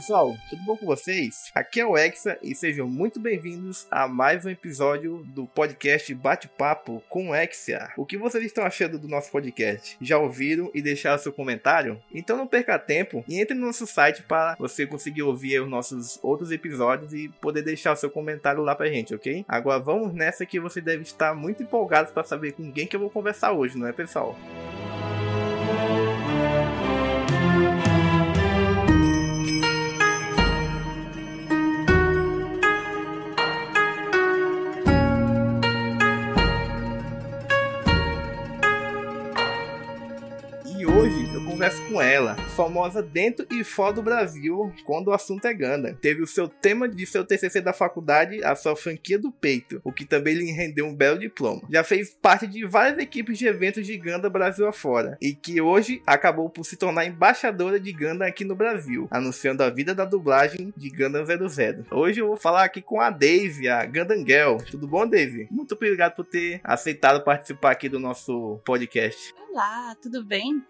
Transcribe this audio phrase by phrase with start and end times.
[0.00, 1.50] pessoal, tudo bom com vocês?
[1.54, 7.02] Aqui é o Exa e sejam muito bem-vindos a mais um episódio do podcast Bate-Papo
[7.06, 7.90] com Exia.
[7.98, 9.98] O que vocês estão achando do nosso podcast?
[10.00, 12.00] Já ouviram e deixaram seu comentário?
[12.14, 16.18] Então não perca tempo e entre no nosso site para você conseguir ouvir os nossos
[16.22, 19.44] outros episódios e poder deixar seu comentário lá pra gente, ok?
[19.46, 23.00] Agora vamos nessa que você deve estar muito empolgado para saber com quem que eu
[23.00, 24.34] vou conversar hoje, não é, pessoal?
[42.04, 45.96] Ela, famosa dentro e fora do Brasil quando o assunto é Ganda.
[46.00, 49.92] Teve o seu tema de seu TCC da faculdade, a sua franquia do peito, o
[49.92, 51.62] que também lhe rendeu um belo diploma.
[51.70, 56.02] Já fez parte de várias equipes de eventos de Ganda Brasil afora, e que hoje
[56.06, 60.72] acabou por se tornar embaixadora de Ganda aqui no Brasil, anunciando a vida da dublagem
[60.76, 61.86] de Ganda 00.
[61.90, 64.58] Hoje eu vou falar aqui com a Dave, a Gandangel.
[64.70, 65.48] Tudo bom, Dave?
[65.50, 69.34] Muito obrigado por ter aceitado participar aqui do nosso podcast.
[69.50, 70.62] Olá, tudo bem?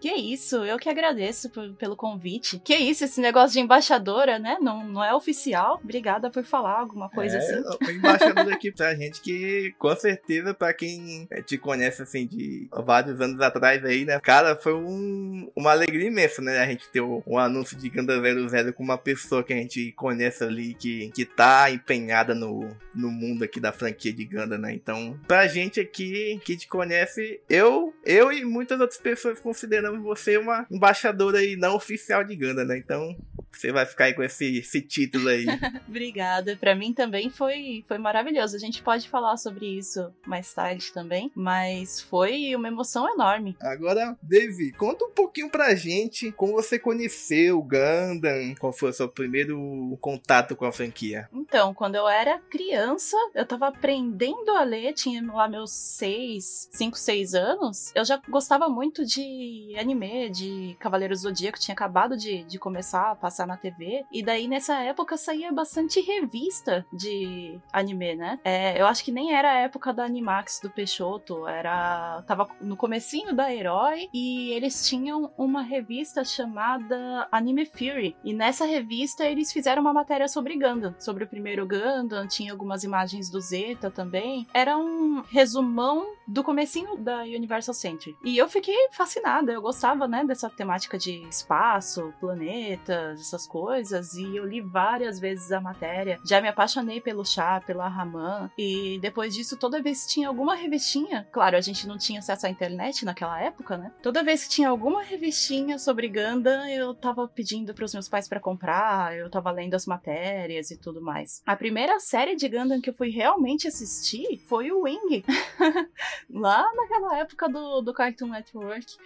[0.00, 2.60] Que isso, eu que agradeço por, pelo convite.
[2.64, 4.58] Que isso, esse negócio de embaixadora, né?
[4.60, 5.80] Não, não é oficial.
[5.82, 7.92] Obrigada por falar alguma coisa é, assim.
[7.92, 13.20] Embaixadora aqui pra gente que, com certeza, pra quem eh, te conhece, assim, de vários
[13.20, 14.20] anos atrás aí, né?
[14.20, 16.58] Cara, foi um, uma alegria imensa, né?
[16.58, 19.92] A gente ter um, um anúncio de Ganda 00 com uma pessoa que a gente
[19.92, 24.72] conhece ali, que, que tá empenhada no, no mundo aqui da franquia de Ganda, né?
[24.74, 29.40] Então, pra gente aqui, que te conhece, eu, eu e muitas outras pessoas
[29.86, 32.78] consideramos você uma embaixadora aí não oficial de Ganda, né?
[32.78, 33.16] Então
[33.56, 35.46] você vai ficar aí com esse, esse título aí.
[35.88, 36.56] Obrigada.
[36.56, 38.54] Para mim também foi, foi maravilhoso.
[38.54, 43.56] A gente pode falar sobre isso mais tarde também, mas foi uma emoção enorme.
[43.60, 48.92] Agora, Devi, conta um pouquinho pra gente como você conheceu o Gundam, qual foi o
[48.92, 51.28] seu primeiro contato com a franquia.
[51.32, 56.98] Então, quando eu era criança, eu tava aprendendo a ler, tinha lá meus 6, 5,
[56.98, 57.92] 6 anos.
[57.94, 63.14] Eu já gostava muito de anime, de Cavaleiros Zodíaco, tinha acabado de, de começar a
[63.14, 64.04] passar na TV.
[64.12, 68.38] E daí, nessa época, saía bastante revista de anime, né?
[68.44, 72.22] É, eu acho que nem era a época da Animax do Peixoto, era.
[72.26, 78.16] tava no comecinho da Herói e eles tinham uma revista chamada Anime Fury.
[78.24, 82.84] E nessa revista eles fizeram uma matéria sobre Gundam, sobre o primeiro Gundam, tinha algumas
[82.84, 84.46] imagens do Zeta também.
[84.52, 88.16] Era um resumão do comecinho da Universal Century.
[88.24, 94.36] E eu fiquei fascinada, eu gostava, né, dessa temática de espaço, planetas, essas coisas, e
[94.36, 96.20] eu li várias vezes a matéria.
[96.24, 100.54] Já me apaixonei pelo chá, pela Raman, e depois disso, toda vez que tinha alguma
[100.54, 103.90] revistinha, claro, a gente não tinha acesso à internet naquela época, né?
[104.00, 108.28] Toda vez que tinha alguma revistinha sobre Gundam, eu tava pedindo para os meus pais
[108.28, 111.42] para comprar, eu tava lendo as matérias e tudo mais.
[111.44, 115.24] A primeira série de Gundam que eu fui realmente assistir foi o Wing.
[116.30, 118.96] Lá naquela época do, do Cartoon Network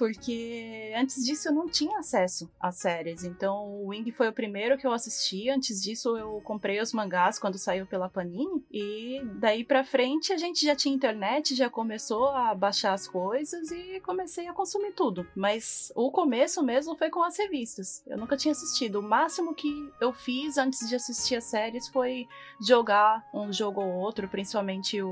[0.00, 3.22] porque antes disso eu não tinha acesso às séries.
[3.22, 5.50] Então o Wing foi o primeiro que eu assisti.
[5.50, 8.64] Antes disso eu comprei os mangás quando saiu pela Panini.
[8.72, 13.70] E daí pra frente a gente já tinha internet, já começou a baixar as coisas
[13.70, 15.26] e comecei a consumir tudo.
[15.36, 18.02] Mas o começo mesmo foi com as revistas.
[18.06, 19.00] Eu nunca tinha assistido.
[19.00, 22.26] O máximo que eu fiz antes de assistir as séries foi
[22.58, 25.10] jogar um jogo ou outro, principalmente o,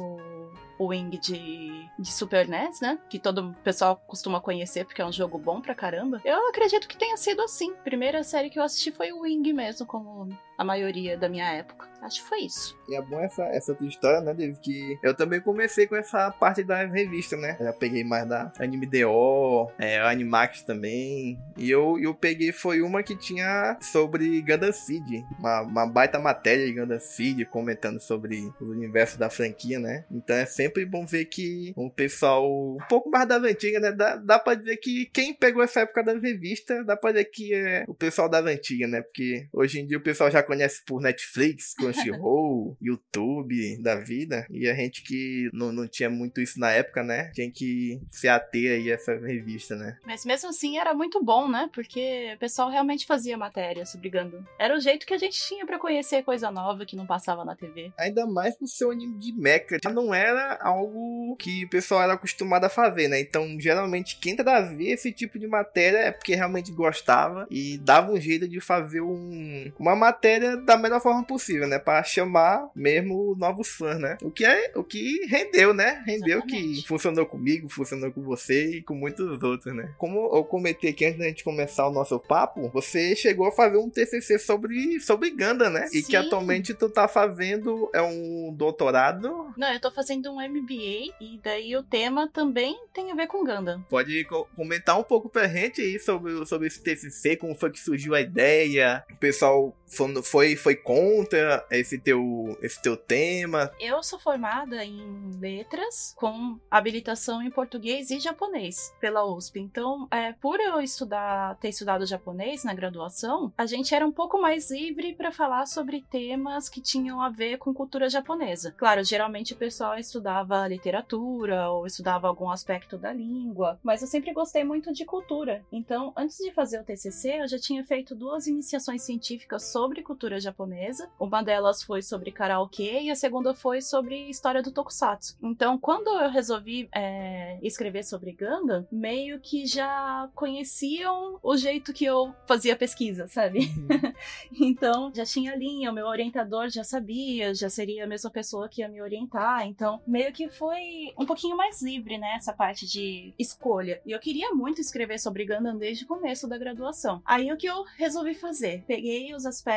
[0.79, 2.99] o Wing de, de Super NES, né?
[3.11, 6.21] Que todo pessoal costuma conhecer porque é um jogo bom pra caramba.
[6.25, 7.75] Eu acredito que tenha sido assim.
[7.85, 11.89] Primeira série que eu assisti foi o Wing mesmo, como a maioria da minha época.
[12.03, 12.79] Acho que foi isso.
[12.89, 14.61] E é bom essa, essa tua história, né, David?
[14.61, 17.57] Que eu também comecei com essa parte da revista, né?
[17.59, 21.39] Eu já peguei mais da Anime DO, é, Animax também.
[21.57, 25.25] E eu, eu peguei, foi uma que tinha sobre Gundam Seed.
[25.39, 30.05] Uma, uma baita matéria de Gundam Seed, comentando sobre o universo da franquia, né?
[30.11, 33.93] Então é sempre bom ver que o pessoal um pouco mais das antigas, né?
[33.93, 37.55] Dá, dá pra dizer que quem pegou essa época da revista, dá pra dizer que
[37.55, 39.03] é o pessoal das antigas, né?
[39.03, 44.47] Porque hoje em dia o pessoal já conhece por Netflix, Crunchyroll, YouTube da vida.
[44.51, 47.31] E a gente que não, não tinha muito isso na época, né?
[47.35, 49.97] Tinha que se ater aí a essa revista, né?
[50.05, 51.71] Mas mesmo assim era muito bom, né?
[51.73, 54.45] Porque o pessoal realmente fazia matéria sobre Gundam.
[54.59, 57.55] Era o jeito que a gente tinha para conhecer coisa nova que não passava na
[57.55, 57.93] TV.
[57.99, 59.79] Ainda mais no seu anime de mecha.
[59.83, 63.21] Já não era algo que o pessoal era acostumado a fazer, né?
[63.21, 68.19] Então, geralmente, quem trazia esse tipo de matéria é porque realmente gostava e dava um
[68.19, 71.79] jeito de fazer um, uma matéria da melhor forma possível, né?
[71.79, 74.17] Para chamar mesmo novos fãs, né?
[74.23, 76.03] O que é o que rendeu, né?
[76.07, 76.81] Rendeu Exatamente.
[76.81, 79.93] que funcionou comigo, funcionou com você e com muitos outros, né?
[79.99, 83.77] Como eu comentei aqui antes da gente começar o nosso papo, você chegou a fazer
[83.77, 85.89] um TCC sobre sobre Ganda, né?
[85.89, 85.99] Sim.
[85.99, 89.53] E que atualmente tu tá fazendo é um doutorado?
[89.59, 93.45] Não, eu tô fazendo um MBA e daí o tema também tem a ver com
[93.45, 93.85] Ganda.
[93.91, 94.25] Pode
[94.57, 98.21] comentar um pouco pra gente aí sobre, sobre esse TCC, como foi que surgiu a
[98.21, 99.77] ideia, o pessoal
[100.23, 103.71] foi, foi contra esse teu, esse teu tema?
[103.81, 109.61] Eu sou formada em letras com habilitação em português e japonês pela USP.
[109.61, 114.41] Então, é, por eu estudar, ter estudado japonês na graduação, a gente era um pouco
[114.41, 118.75] mais livre para falar sobre temas que tinham a ver com cultura japonesa.
[118.77, 124.33] Claro, geralmente o pessoal estudava literatura ou estudava algum aspecto da língua, mas eu sempre
[124.33, 125.65] gostei muito de cultura.
[125.73, 130.41] Então, antes de fazer o TCC, eu já tinha feito duas iniciações científicas sobre cultura
[130.41, 131.09] japonesa.
[131.21, 135.39] Uma delas foi sobre karaokê e a segunda foi sobre história do tokusatsu.
[135.41, 142.05] Então, quando eu resolvi é, escrever sobre Gundam, meio que já conheciam o jeito que
[142.05, 143.61] eu fazia pesquisa, sabe?
[143.61, 144.13] Uhum.
[144.67, 148.81] então, já tinha linha, o meu orientador já sabia, já seria a mesma pessoa que
[148.81, 149.65] ia me orientar.
[149.65, 152.35] Então, meio que foi um pouquinho mais livre, né?
[152.35, 154.03] Essa parte de escolha.
[154.05, 157.23] E eu queria muito escrever sobre Gundam desde o começo da graduação.
[157.25, 158.83] Aí o que eu resolvi fazer?
[158.85, 159.68] Peguei os aspectos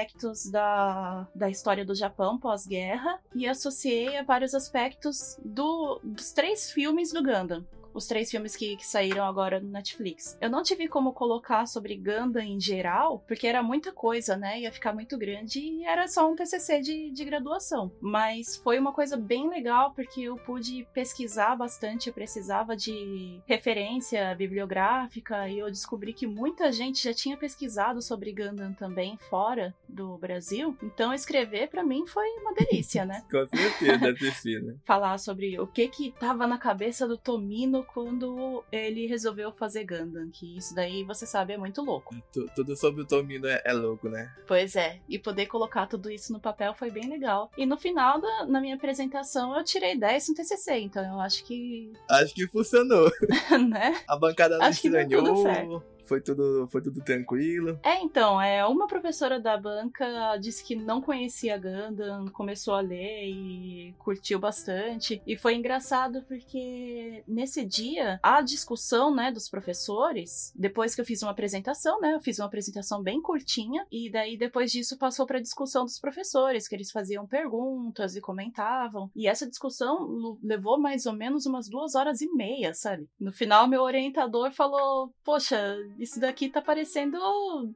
[0.50, 7.12] da, da história do Japão pós-guerra e associei a vários aspectos do, dos três filmes
[7.12, 10.38] do Gundam os três filmes que, que saíram agora no Netflix.
[10.42, 14.62] Eu não tive como colocar sobre Gundam em geral, porque era muita coisa, né?
[14.62, 17.92] Ia ficar muito grande e era só um TCC de, de graduação.
[18.02, 24.34] Mas foi uma coisa bem legal, porque eu pude pesquisar bastante, eu precisava de referência
[24.36, 30.18] bibliográfica e eu descobri que muita gente já tinha pesquisado sobre Gundam também fora do
[30.18, 30.78] Brasil.
[30.84, 33.24] Então escrever para mim foi uma delícia, né?
[33.30, 34.68] Com certeza, deve ter sido.
[34.68, 34.76] Né?
[34.86, 40.30] Falar sobre o que que tava na cabeça do Tomino quando ele resolveu fazer Gundam,
[40.32, 42.16] que isso daí, você sabe, é muito louco.
[42.56, 44.34] Tudo sobre o Tomino é, é, louco, né?
[44.48, 47.52] Pois é, e poder colocar tudo isso no papel foi bem legal.
[47.58, 51.44] E no final da na minha apresentação eu tirei 10 no TCC, então eu acho
[51.46, 51.92] que...
[52.10, 53.10] Acho que funcionou.
[53.70, 54.02] né?
[54.08, 57.80] A bancada não acho estranhou foi tudo, foi tudo tranquilo.
[57.82, 63.30] É, então, é, uma professora da banca disse que não conhecia Gundam, começou a ler
[63.30, 65.22] e curtiu bastante.
[65.26, 71.22] E foi engraçado porque nesse dia, a discussão, né, dos professores, depois que eu fiz
[71.22, 75.40] uma apresentação, né, eu fiz uma apresentação bem curtinha, e daí depois disso passou pra
[75.40, 79.10] discussão dos professores, que eles faziam perguntas e comentavam.
[79.16, 83.08] E essa discussão levou mais ou menos umas duas horas e meia, sabe?
[83.18, 87.20] No final, meu orientador falou: Poxa, isso daqui tá parecendo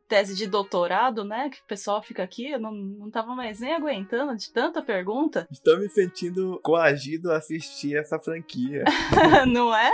[0.08, 1.48] tese de doutorado, né?
[1.48, 5.48] Que o pessoal fica aqui, eu não, não tava mais nem aguentando de tanta pergunta.
[5.52, 8.84] Estou me sentindo coagido a assistir essa franquia.
[9.48, 9.92] não é?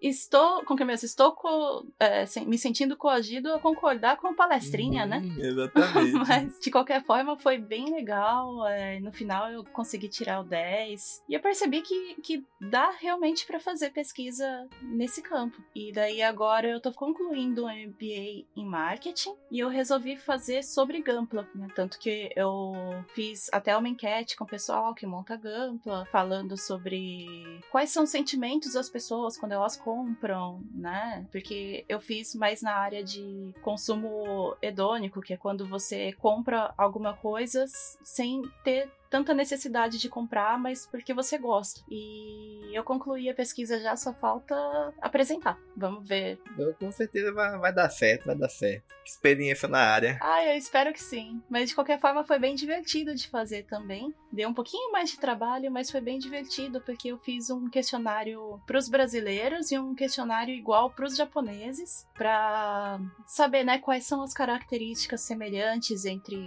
[0.00, 1.06] Estou, com que mesmo?
[1.06, 5.18] Estou co, é, me sentindo coagido a concordar com a palestrinha, né?
[5.18, 5.42] uhum, né?
[5.46, 6.12] Exatamente.
[6.12, 8.66] Mas, de qualquer forma, foi bem legal.
[8.66, 11.24] É, no final, eu consegui tirar o 10.
[11.28, 15.62] E eu percebi que, que dá realmente para fazer pesquisa nesse campo.
[15.74, 21.00] E daí, agora, eu tô concluindo um MBA em marketing e eu resolvi fazer sobre
[21.00, 21.48] Gampla.
[21.54, 21.68] Né?
[21.74, 22.72] Tanto que eu
[23.14, 28.10] fiz até uma enquete com o pessoal que monta Gampla, falando sobre quais são os
[28.10, 31.26] sentimentos das pessoas quando elas compram, né?
[31.30, 37.14] Porque eu fiz mais na área de consumo hedônico, que é quando você compra alguma
[37.14, 37.64] coisa
[38.02, 41.82] sem ter tanta necessidade de comprar, mas porque você gosta.
[41.86, 44.54] E eu concluí a pesquisa já, só falta
[45.02, 45.58] apresentar.
[45.76, 46.40] Vamos ver.
[46.58, 48.94] Eu, com certeza vai, vai dar certo, vai dar certo.
[49.04, 50.18] Experiência na área.
[50.22, 51.42] Ah, eu espero que sim.
[51.50, 54.14] Mas de qualquer forma foi bem divertido de fazer também.
[54.32, 58.62] Deu um pouquinho mais de trabalho, mas foi bem divertido porque eu fiz um questionário
[58.66, 64.22] para os brasileiros e um questionário igual para os japoneses, para saber, né, quais são
[64.22, 66.40] as características semelhantes entre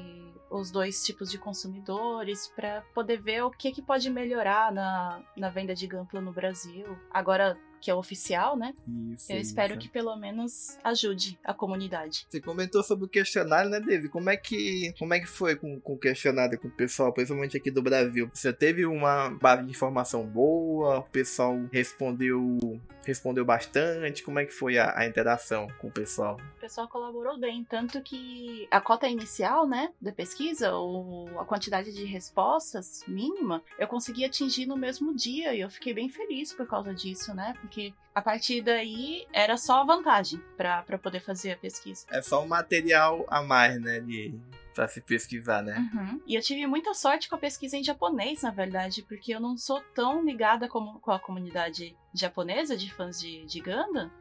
[0.58, 5.50] os dois tipos de consumidores, para poder ver o que, que pode melhorar na, na
[5.50, 6.98] venda de Gampla no Brasil.
[7.12, 8.74] Agora, que é oficial, né?
[9.14, 12.26] Isso, Eu espero que pelo menos ajude a comunidade.
[12.28, 14.10] Você comentou sobre o questionário, né, David?
[14.10, 17.56] Como é que, como é que foi com, com o questionário com o pessoal, principalmente
[17.56, 18.28] aqui do Brasil?
[18.34, 21.00] Você teve uma base de informação boa?
[21.00, 22.58] O pessoal respondeu
[23.08, 24.24] respondeu bastante?
[24.24, 26.40] Como é que foi a, a interação com o pessoal?
[26.58, 31.94] O pessoal colaborou bem, tanto que a cota inicial, né, da pesquisa, ou a quantidade
[31.94, 36.68] de respostas mínima, eu consegui atingir no mesmo dia e eu fiquei bem feliz por
[36.68, 37.54] causa disso, né?
[37.62, 42.06] Porque a partir daí era só vantagem para poder fazer a pesquisa.
[42.12, 44.34] É só um material a mais, né, de
[44.76, 45.90] para se pesquisar, né?
[45.94, 46.22] Uhum.
[46.28, 49.58] E eu tive muita sorte com a pesquisa em japonês, na verdade, porque eu não
[49.58, 53.64] sou tão ligada com, com a comunidade japonesa de fãs de, de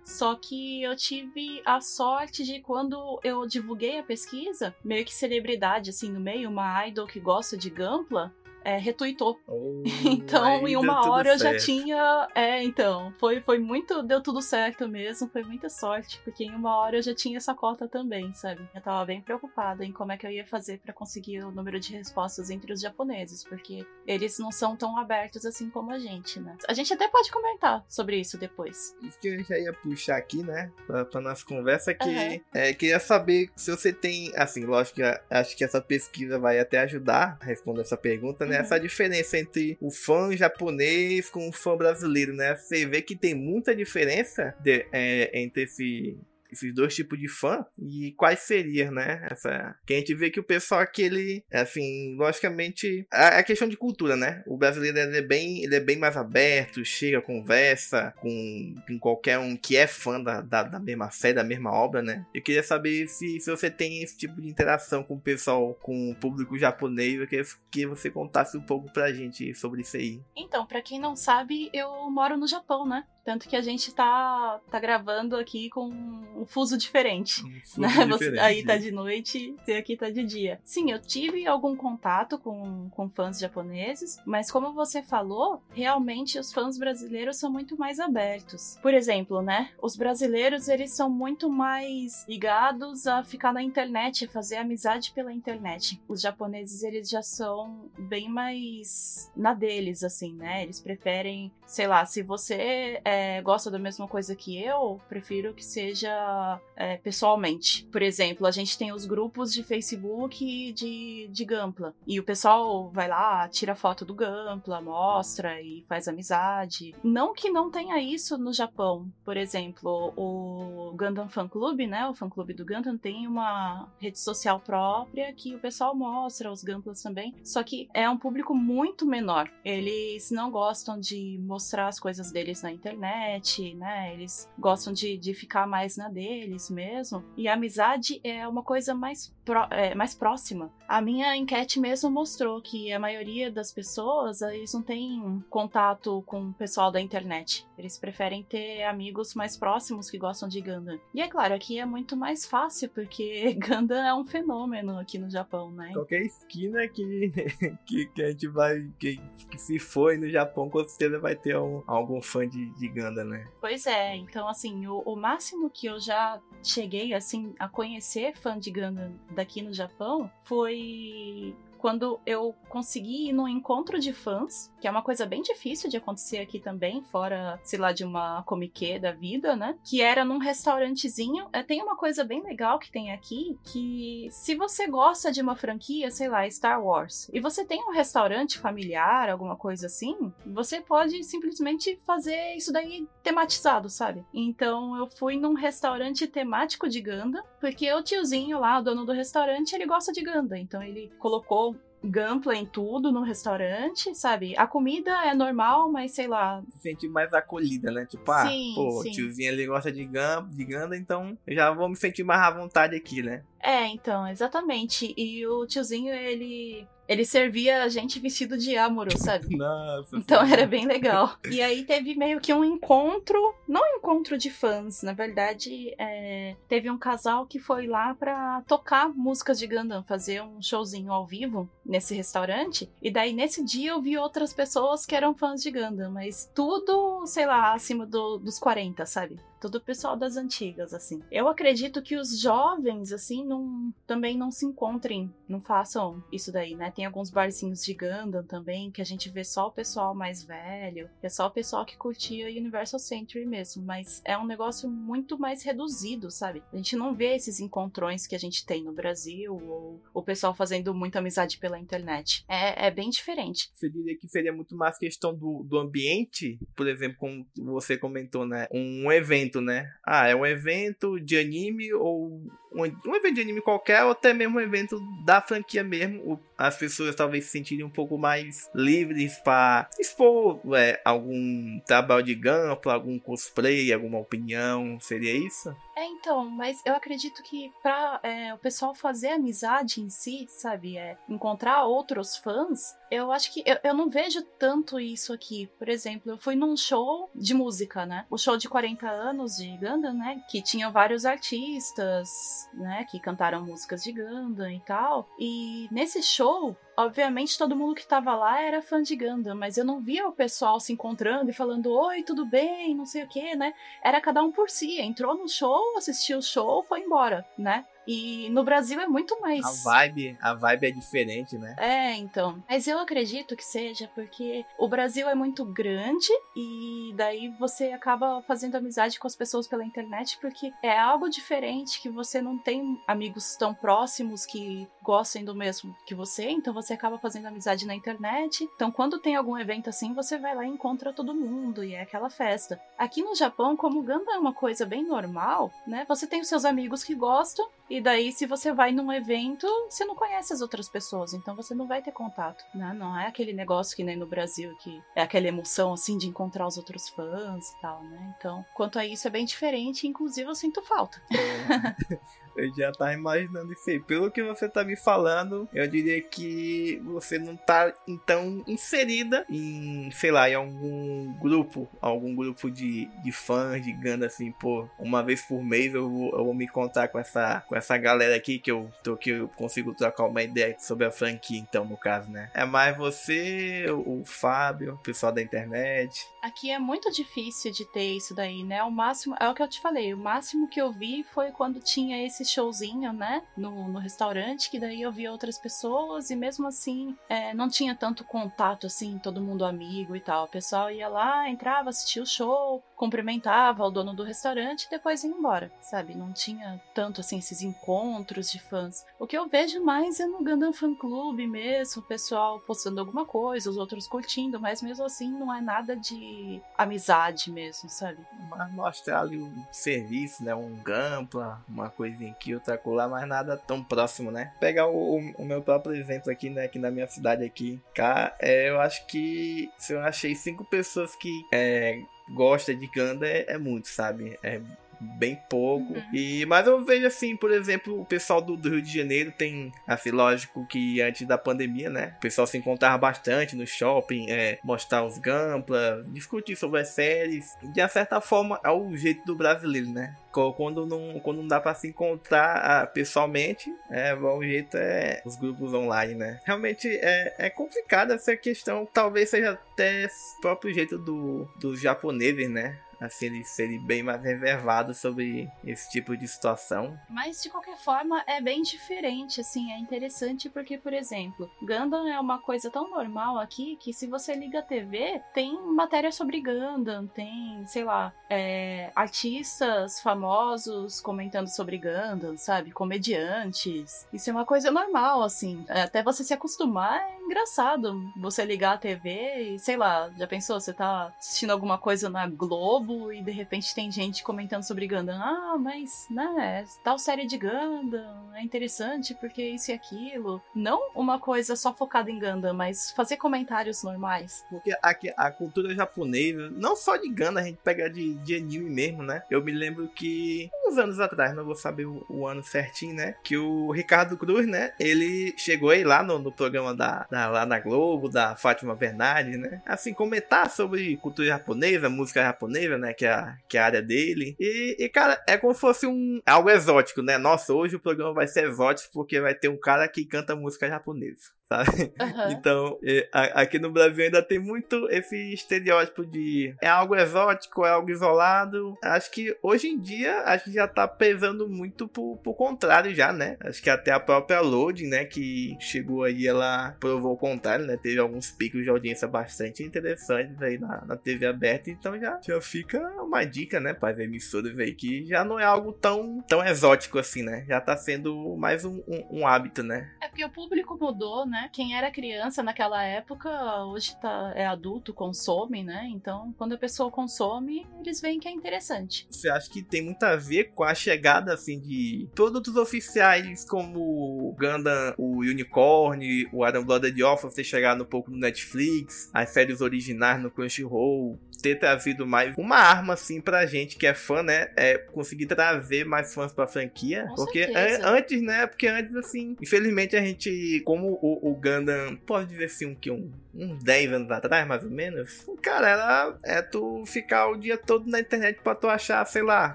[0.03, 5.91] só que eu tive a sorte de quando eu divulguei a pesquisa, meio que celebridade
[5.91, 8.35] assim no meio, uma idol que gosta de Gunpla,
[8.65, 9.39] é, retuitou.
[9.47, 12.29] Oh, então, em uma hora eu já tinha.
[12.35, 13.13] É, então.
[13.19, 14.03] Foi, foi muito.
[14.03, 15.29] Deu tudo certo mesmo.
[15.29, 16.21] Foi muita sorte.
[16.25, 18.67] Porque em uma hora eu já tinha essa cota também, sabe?
[18.75, 21.79] Eu tava bem preocupada em como é que eu ia fazer para conseguir o número
[21.79, 23.45] de respostas entre os japoneses.
[23.45, 26.57] Porque eles não são tão abertos assim como a gente, né?
[26.67, 28.97] A gente até pode comentar sobre isso depois.
[29.03, 30.73] Isso que eu já ia puxar aqui, né?
[30.87, 32.41] Pra, pra nossa conversa, que uhum.
[32.55, 34.33] é, queria saber se você tem.
[34.37, 38.54] Assim, lógico que acho que essa pesquisa vai até ajudar a responder essa pergunta, né?
[38.55, 38.61] Né?
[38.61, 42.55] Essa diferença entre o fã japonês com o fã brasileiro, né?
[42.57, 46.17] Você vê que tem muita diferença de, é, entre esse
[46.55, 49.27] esses dois tipos de fã e quais seriam, né?
[49.31, 53.77] Essa que a gente vê que o pessoal aqui ele, assim, logicamente, a questão de
[53.77, 54.43] cultura, né?
[54.47, 59.39] O brasileiro ele é bem, ele é bem mais aberto, chega, conversa com, com qualquer
[59.39, 62.25] um que é fã da, da, da, mesma série, da mesma obra, né?
[62.35, 66.11] Eu queria saber se, se você tem esse tipo de interação com o pessoal, com
[66.11, 70.21] o público japonês, eu queria que você contasse um pouco pra gente sobre isso aí.
[70.37, 73.05] Então, para quem não sabe, eu moro no Japão, né?
[73.25, 77.43] Tanto que a gente tá, tá gravando aqui com um fuso diferente.
[77.45, 77.89] Um fuso né?
[77.89, 78.19] diferente.
[78.19, 80.61] Você, aí tá de noite e aqui tá de dia.
[80.63, 86.53] Sim, eu tive algum contato com, com fãs japoneses, mas como você falou, realmente os
[86.53, 88.79] fãs brasileiros são muito mais abertos.
[88.83, 89.71] Por exemplo, né?
[89.81, 95.33] Os brasileiros, eles são muito mais ligados a ficar na internet, a fazer amizade pela
[95.33, 96.01] internet.
[96.07, 100.63] Os japoneses, eles já são bem mais na deles, assim, né?
[100.63, 105.55] Eles preferem, sei lá, se você é é, gosta da mesma coisa que eu, prefiro
[105.55, 107.87] que seja é, pessoalmente.
[107.93, 111.95] Por exemplo, a gente tem os grupos de Facebook de, de Gampla.
[112.07, 116.95] E o pessoal vai lá, tira foto do Gampla, mostra e faz amizade.
[117.05, 119.09] Não que não tenha isso no Japão.
[119.25, 122.09] Por exemplo, o Gundam Fan Club, né?
[122.09, 126.65] O fã clube do Gundam tem uma rede social própria que o pessoal mostra, os
[126.65, 127.35] Gamplas também.
[127.45, 129.49] Só que é um público muito menor.
[129.65, 134.15] Eles não gostam de mostrar as coisas deles na internet internet, né?
[134.15, 137.23] Eles gostam de, de ficar mais na deles mesmo.
[137.37, 140.73] E a amizade é uma coisa mais, pro, é, mais próxima.
[140.89, 146.49] A minha enquete mesmo mostrou que a maioria das pessoas, eles não têm contato com
[146.49, 147.67] o pessoal da internet.
[147.77, 150.99] Eles preferem ter amigos mais próximos que gostam de Gundam.
[151.13, 155.31] E é claro, aqui é muito mais fácil, porque Gundam é um fenômeno aqui no
[155.31, 155.91] Japão, né?
[155.93, 157.33] Qualquer esquina que,
[157.87, 158.89] que, que a gente vai.
[158.99, 159.21] Que,
[159.51, 162.89] que se for no Japão, com certeza vai ter um, algum fã de, de
[163.25, 163.47] Né?
[163.61, 168.59] Pois é, então assim, o, o máximo que eu já cheguei assim a conhecer fã
[168.59, 174.89] de Ganda daqui no Japão foi quando eu consegui ir num encontro de fãs, que
[174.89, 178.99] é uma coisa bem difícil de acontecer aqui também, fora, sei lá, de uma comiquê
[178.99, 179.77] da vida, né?
[179.85, 181.47] Que era num restaurantezinho.
[181.53, 185.55] É, tem uma coisa bem legal que tem aqui, que se você gosta de uma
[185.57, 190.81] franquia, sei lá, Star Wars, e você tem um restaurante familiar, alguma coisa assim, você
[190.81, 194.25] pode simplesmente fazer isso daí tematizado, sabe?
[194.33, 199.13] Então eu fui num restaurante temático de Ganda, porque o tiozinho lá, o dono do
[199.13, 201.74] restaurante, ele gosta de Ganda, então ele colocou
[202.07, 204.55] Gampla em tudo no restaurante, sabe?
[204.59, 206.63] A comida é normal, mas sei lá.
[206.75, 208.05] Se sente mais acolhida, né?
[208.05, 209.11] Tipo, ah, pô, sim.
[209.11, 212.51] tiozinho ali gosta de, gam, de Ganda, então eu já vou me sentir mais à
[212.51, 213.43] vontade aqui, né?
[213.59, 215.15] É, então, exatamente.
[215.17, 219.57] E o tiozinho, ele ele servia a gente vestido de Amuro, sabe?
[219.57, 220.17] Nossa.
[220.17, 221.37] Então era bem legal.
[221.51, 226.57] E aí teve meio que um encontro, não um encontro de fãs, na verdade, é,
[226.69, 231.27] teve um casal que foi lá pra tocar músicas de Gundam, fazer um showzinho ao
[231.27, 232.91] vivo nesse restaurante.
[233.03, 237.27] E daí nesse dia eu vi outras pessoas que eram fãs de Gundam, mas tudo,
[237.27, 239.39] sei lá, acima do, dos 40, sabe?
[239.65, 241.23] todo o pessoal das antigas, assim.
[241.31, 246.75] Eu acredito que os jovens, assim, não, também não se encontrem, não façam isso daí,
[246.75, 246.91] né?
[246.91, 251.09] Tem alguns barzinhos de Gundam também, que a gente vê só o pessoal mais velho,
[251.19, 255.39] que é só o pessoal que curtia Universal Century mesmo, mas é um negócio muito
[255.39, 256.63] mais reduzido, sabe?
[256.71, 260.53] A gente não vê esses encontrões que a gente tem no Brasil, ou o pessoal
[260.55, 262.45] fazendo muita amizade pela pela internet.
[262.49, 263.71] É, é bem diferente.
[263.75, 266.59] Você diria que seria muito mais questão do, do ambiente?
[266.77, 268.69] Por exemplo, como você comentou, né?
[268.71, 269.93] Um evento, né?
[270.05, 272.43] Ah, é um evento de anime ou
[272.75, 276.41] um, evento de anime qualquer ou até mesmo um evento da franquia mesmo.
[276.57, 282.35] As pessoas talvez se sentirem um pouco mais livres para expor é, algum trabalho de
[282.35, 284.99] gameplay, algum cosplay, alguma opinião.
[285.01, 285.75] Seria isso?
[285.97, 290.97] É, então, mas eu acredito que pra é, o pessoal fazer amizade em si, sabe?
[290.97, 295.69] É, encontrar outros fãs, eu acho que eu, eu não vejo tanto isso aqui.
[295.79, 298.27] Por exemplo, eu fui num show de música, né?
[298.29, 300.43] O show de 40 anos de Gundam, né?
[300.51, 303.05] Que tinha vários artistas, né?
[303.11, 305.29] Que cantaram músicas de Gundam e tal.
[305.39, 309.85] E nesse show, obviamente todo mundo que tava lá era fã de Gundam, mas eu
[309.85, 313.55] não via o pessoal se encontrando e falando oi, tudo bem, não sei o que,
[313.55, 313.75] né?
[314.03, 317.85] Era cada um por si, entrou no show, assistiu o show, foi embora, né?
[318.07, 319.65] E no Brasil é muito mais.
[319.65, 321.75] A vibe, a vibe é diferente, né?
[321.79, 322.63] É, então.
[322.69, 328.43] Mas eu acredito que seja porque o Brasil é muito grande e daí você acaba
[328.43, 333.01] fazendo amizade com as pessoas pela internet porque é algo diferente que você não tem
[333.07, 337.95] amigos tão próximos que gostem do mesmo que você, então você acaba fazendo amizade na
[337.95, 338.69] internet.
[338.75, 342.03] Então quando tem algum evento assim, você vai lá e encontra todo mundo e é
[342.03, 342.81] aquela festa.
[342.99, 346.05] Aqui no Japão, como o Ganda é uma coisa bem normal, né?
[346.09, 350.05] Você tem os seus amigos que gostam e daí, se você vai num evento, você
[350.05, 352.93] não conhece as outras pessoas, então você não vai ter contato, né?
[352.95, 356.67] Não é aquele negócio que nem no Brasil, que é aquela emoção, assim, de encontrar
[356.67, 358.35] os outros fãs e tal, né?
[358.39, 361.21] Então, quanto a isso, é bem diferente, inclusive eu sinto falta.
[362.57, 364.01] Eu já tava imaginando isso aí.
[364.01, 370.11] Pelo que você tá me falando, eu diria que você não tá então inserida em,
[370.11, 375.43] sei lá, em algum grupo, algum grupo de, de fãs Ganda assim, pô, uma vez
[375.43, 378.71] por mês eu vou, eu vou me contar com essa, com essa galera aqui que
[378.71, 382.51] eu tô que eu consigo trocar uma ideia sobre a franquia, então, no caso, né?
[382.55, 386.27] É mais você, o, o Fábio, o pessoal da internet.
[386.43, 388.83] Aqui é muito difícil de ter isso daí, né?
[388.83, 391.81] O máximo, é o que eu te falei, o máximo que eu vi foi quando
[391.81, 393.43] tinha esse showzinho, né?
[393.57, 397.95] No, no restaurante, que daí eu via outras pessoas e mesmo assim é, não tinha
[397.95, 400.45] tanto contato assim, todo mundo amigo e tal.
[400.45, 405.25] O pessoal ia lá, entrava, assistia o show, cumprimentava o dono do restaurante e depois
[405.25, 406.15] ia embora, sabe?
[406.15, 409.05] Não tinha tanto assim esses encontros de fãs.
[409.19, 413.25] O que eu vejo mais é no Gundam Fan Club mesmo, o pessoal postando alguma
[413.25, 418.19] coisa, os outros curtindo, mas mesmo assim não é nada de amizade mesmo, sabe?
[418.51, 420.55] Mas mostrar ali um serviço, né?
[420.55, 424.53] Um gampla, uma coisinha outra colar, mas nada tão próximo, né?
[424.61, 426.65] Pegar o, o, meu próprio exemplo aqui, né?
[426.65, 431.15] Aqui na minha cidade aqui, cá, é, eu acho que se eu achei cinco pessoas
[431.17, 432.01] que é,
[432.35, 434.39] gosta de Ganda é, é muito, sabe?
[434.43, 434.61] É
[435.05, 435.95] bem pouco.
[435.95, 436.03] Uhum.
[436.13, 439.73] E, mas eu vejo assim, por exemplo, o pessoal do, do, Rio de Janeiro tem,
[439.87, 442.15] assim, lógico que antes da pandemia, né?
[442.19, 447.55] O pessoal se encontrava bastante no shopping, é, mostrar os gamplas, discutir sobre as séries.
[447.63, 450.17] De certa forma, é o jeito do brasileiro, né?
[450.57, 455.37] Quando não, quando não dá para se encontrar ah, pessoalmente, é, o jeito é os
[455.37, 456.41] grupos online, né?
[456.45, 458.89] Realmente é, é complicado essa questão.
[458.93, 462.77] Talvez seja até o próprio jeito do, dos japoneses, né?
[463.07, 466.99] Assim, eles serem bem mais reservados sobre esse tipo de situação.
[467.09, 472.19] Mas de qualquer forma é bem diferente, assim, é interessante porque, por exemplo, Gundam é
[472.19, 477.07] uma coisa tão normal aqui que se você liga a TV, tem matéria sobre Gundam,
[477.07, 482.71] tem, sei lá, é, artistas famosos comentando sobre Gundam, sabe?
[482.73, 484.07] Comediantes.
[484.13, 485.65] Isso é uma coisa normal, assim.
[485.69, 488.13] Até você se acostumar é engraçado.
[488.17, 490.61] Você ligar a TV e, sei lá, já pensou?
[490.61, 495.21] Você tá assistindo alguma coisa na Globo e de repente tem gente comentando sobre Gundam.
[495.21, 500.43] Ah, mas, né, tal série de Gundam é interessante porque isso e aquilo.
[500.55, 504.45] Não uma coisa só focada em Gundam, mas fazer comentários normais.
[504.51, 508.71] Porque aqui, a cultura japonesa, não só de Gundam, a gente pega de, de anime
[508.71, 509.23] mesmo, né?
[509.31, 513.17] Eu me lembro que uns anos atrás, não vou saber o, o ano certinho, né?
[513.23, 514.73] Que o Ricardo Cruz, né?
[514.79, 519.39] Ele chegou aí lá no, no programa da, da, lá na Globo, da Fátima Bernardes,
[519.39, 519.63] né?
[519.67, 522.93] Assim, comentar sobre cultura japonesa, música japonesa, né?
[522.93, 524.37] Que é, a, que é a área dele.
[524.39, 527.19] E, e, cara, é como se fosse um algo exótico, né?
[527.19, 530.69] Nossa, hoje o programa vai ser exótico porque vai ter um cara que canta música
[530.69, 531.93] japonesa sabe?
[532.01, 532.31] Uhum.
[532.31, 532.79] Então,
[533.13, 538.77] aqui no Brasil ainda tem muito esse estereótipo de é algo exótico, é algo isolado.
[538.83, 543.13] Acho que hoje em dia a gente já tá pesando muito pro, pro contrário já,
[543.13, 543.37] né?
[543.41, 547.77] Acho que até a própria Loading, né, que chegou aí, ela provou o contrário, né?
[547.77, 552.41] Teve alguns picos de audiência bastante interessantes aí na, na TV aberta, então já, já
[552.41, 556.45] fica uma dica, né, para as emissoras aí, que já não é algo tão, tão
[556.45, 557.45] exótico assim, né?
[557.49, 559.91] Já tá sendo mais um, um, um hábito, né?
[560.01, 561.34] É porque o público mudou, né?
[561.35, 561.51] Né?
[561.53, 563.29] Quem era criança naquela época,
[563.65, 565.89] hoje tá, é adulto, consome, né?
[565.91, 569.07] Então, quando a pessoa consome, eles veem que é interessante.
[569.11, 573.81] Você acha que tem muito a ver com a chegada, assim, de produtos oficiais como
[573.81, 579.31] o Gundam, o Unicorn, o Adam Blooded Orphans ter chegado um pouco no Netflix, as
[579.31, 584.23] séries originais no Crunchyroll, ter trazido mais uma arma assim pra gente que é fã,
[584.23, 584.51] né?
[584.57, 587.07] É conseguir trazer mais fãs pra franquia.
[587.09, 588.47] Com porque an- antes, né?
[588.47, 593.11] Porque antes, assim, infelizmente a gente, como o, o Gundam, pode dizer um, que um,
[593.37, 597.89] uns 10 anos atrás, mais ou menos, cara, era é tu ficar o dia todo
[597.89, 599.55] na internet pra tu achar, sei lá,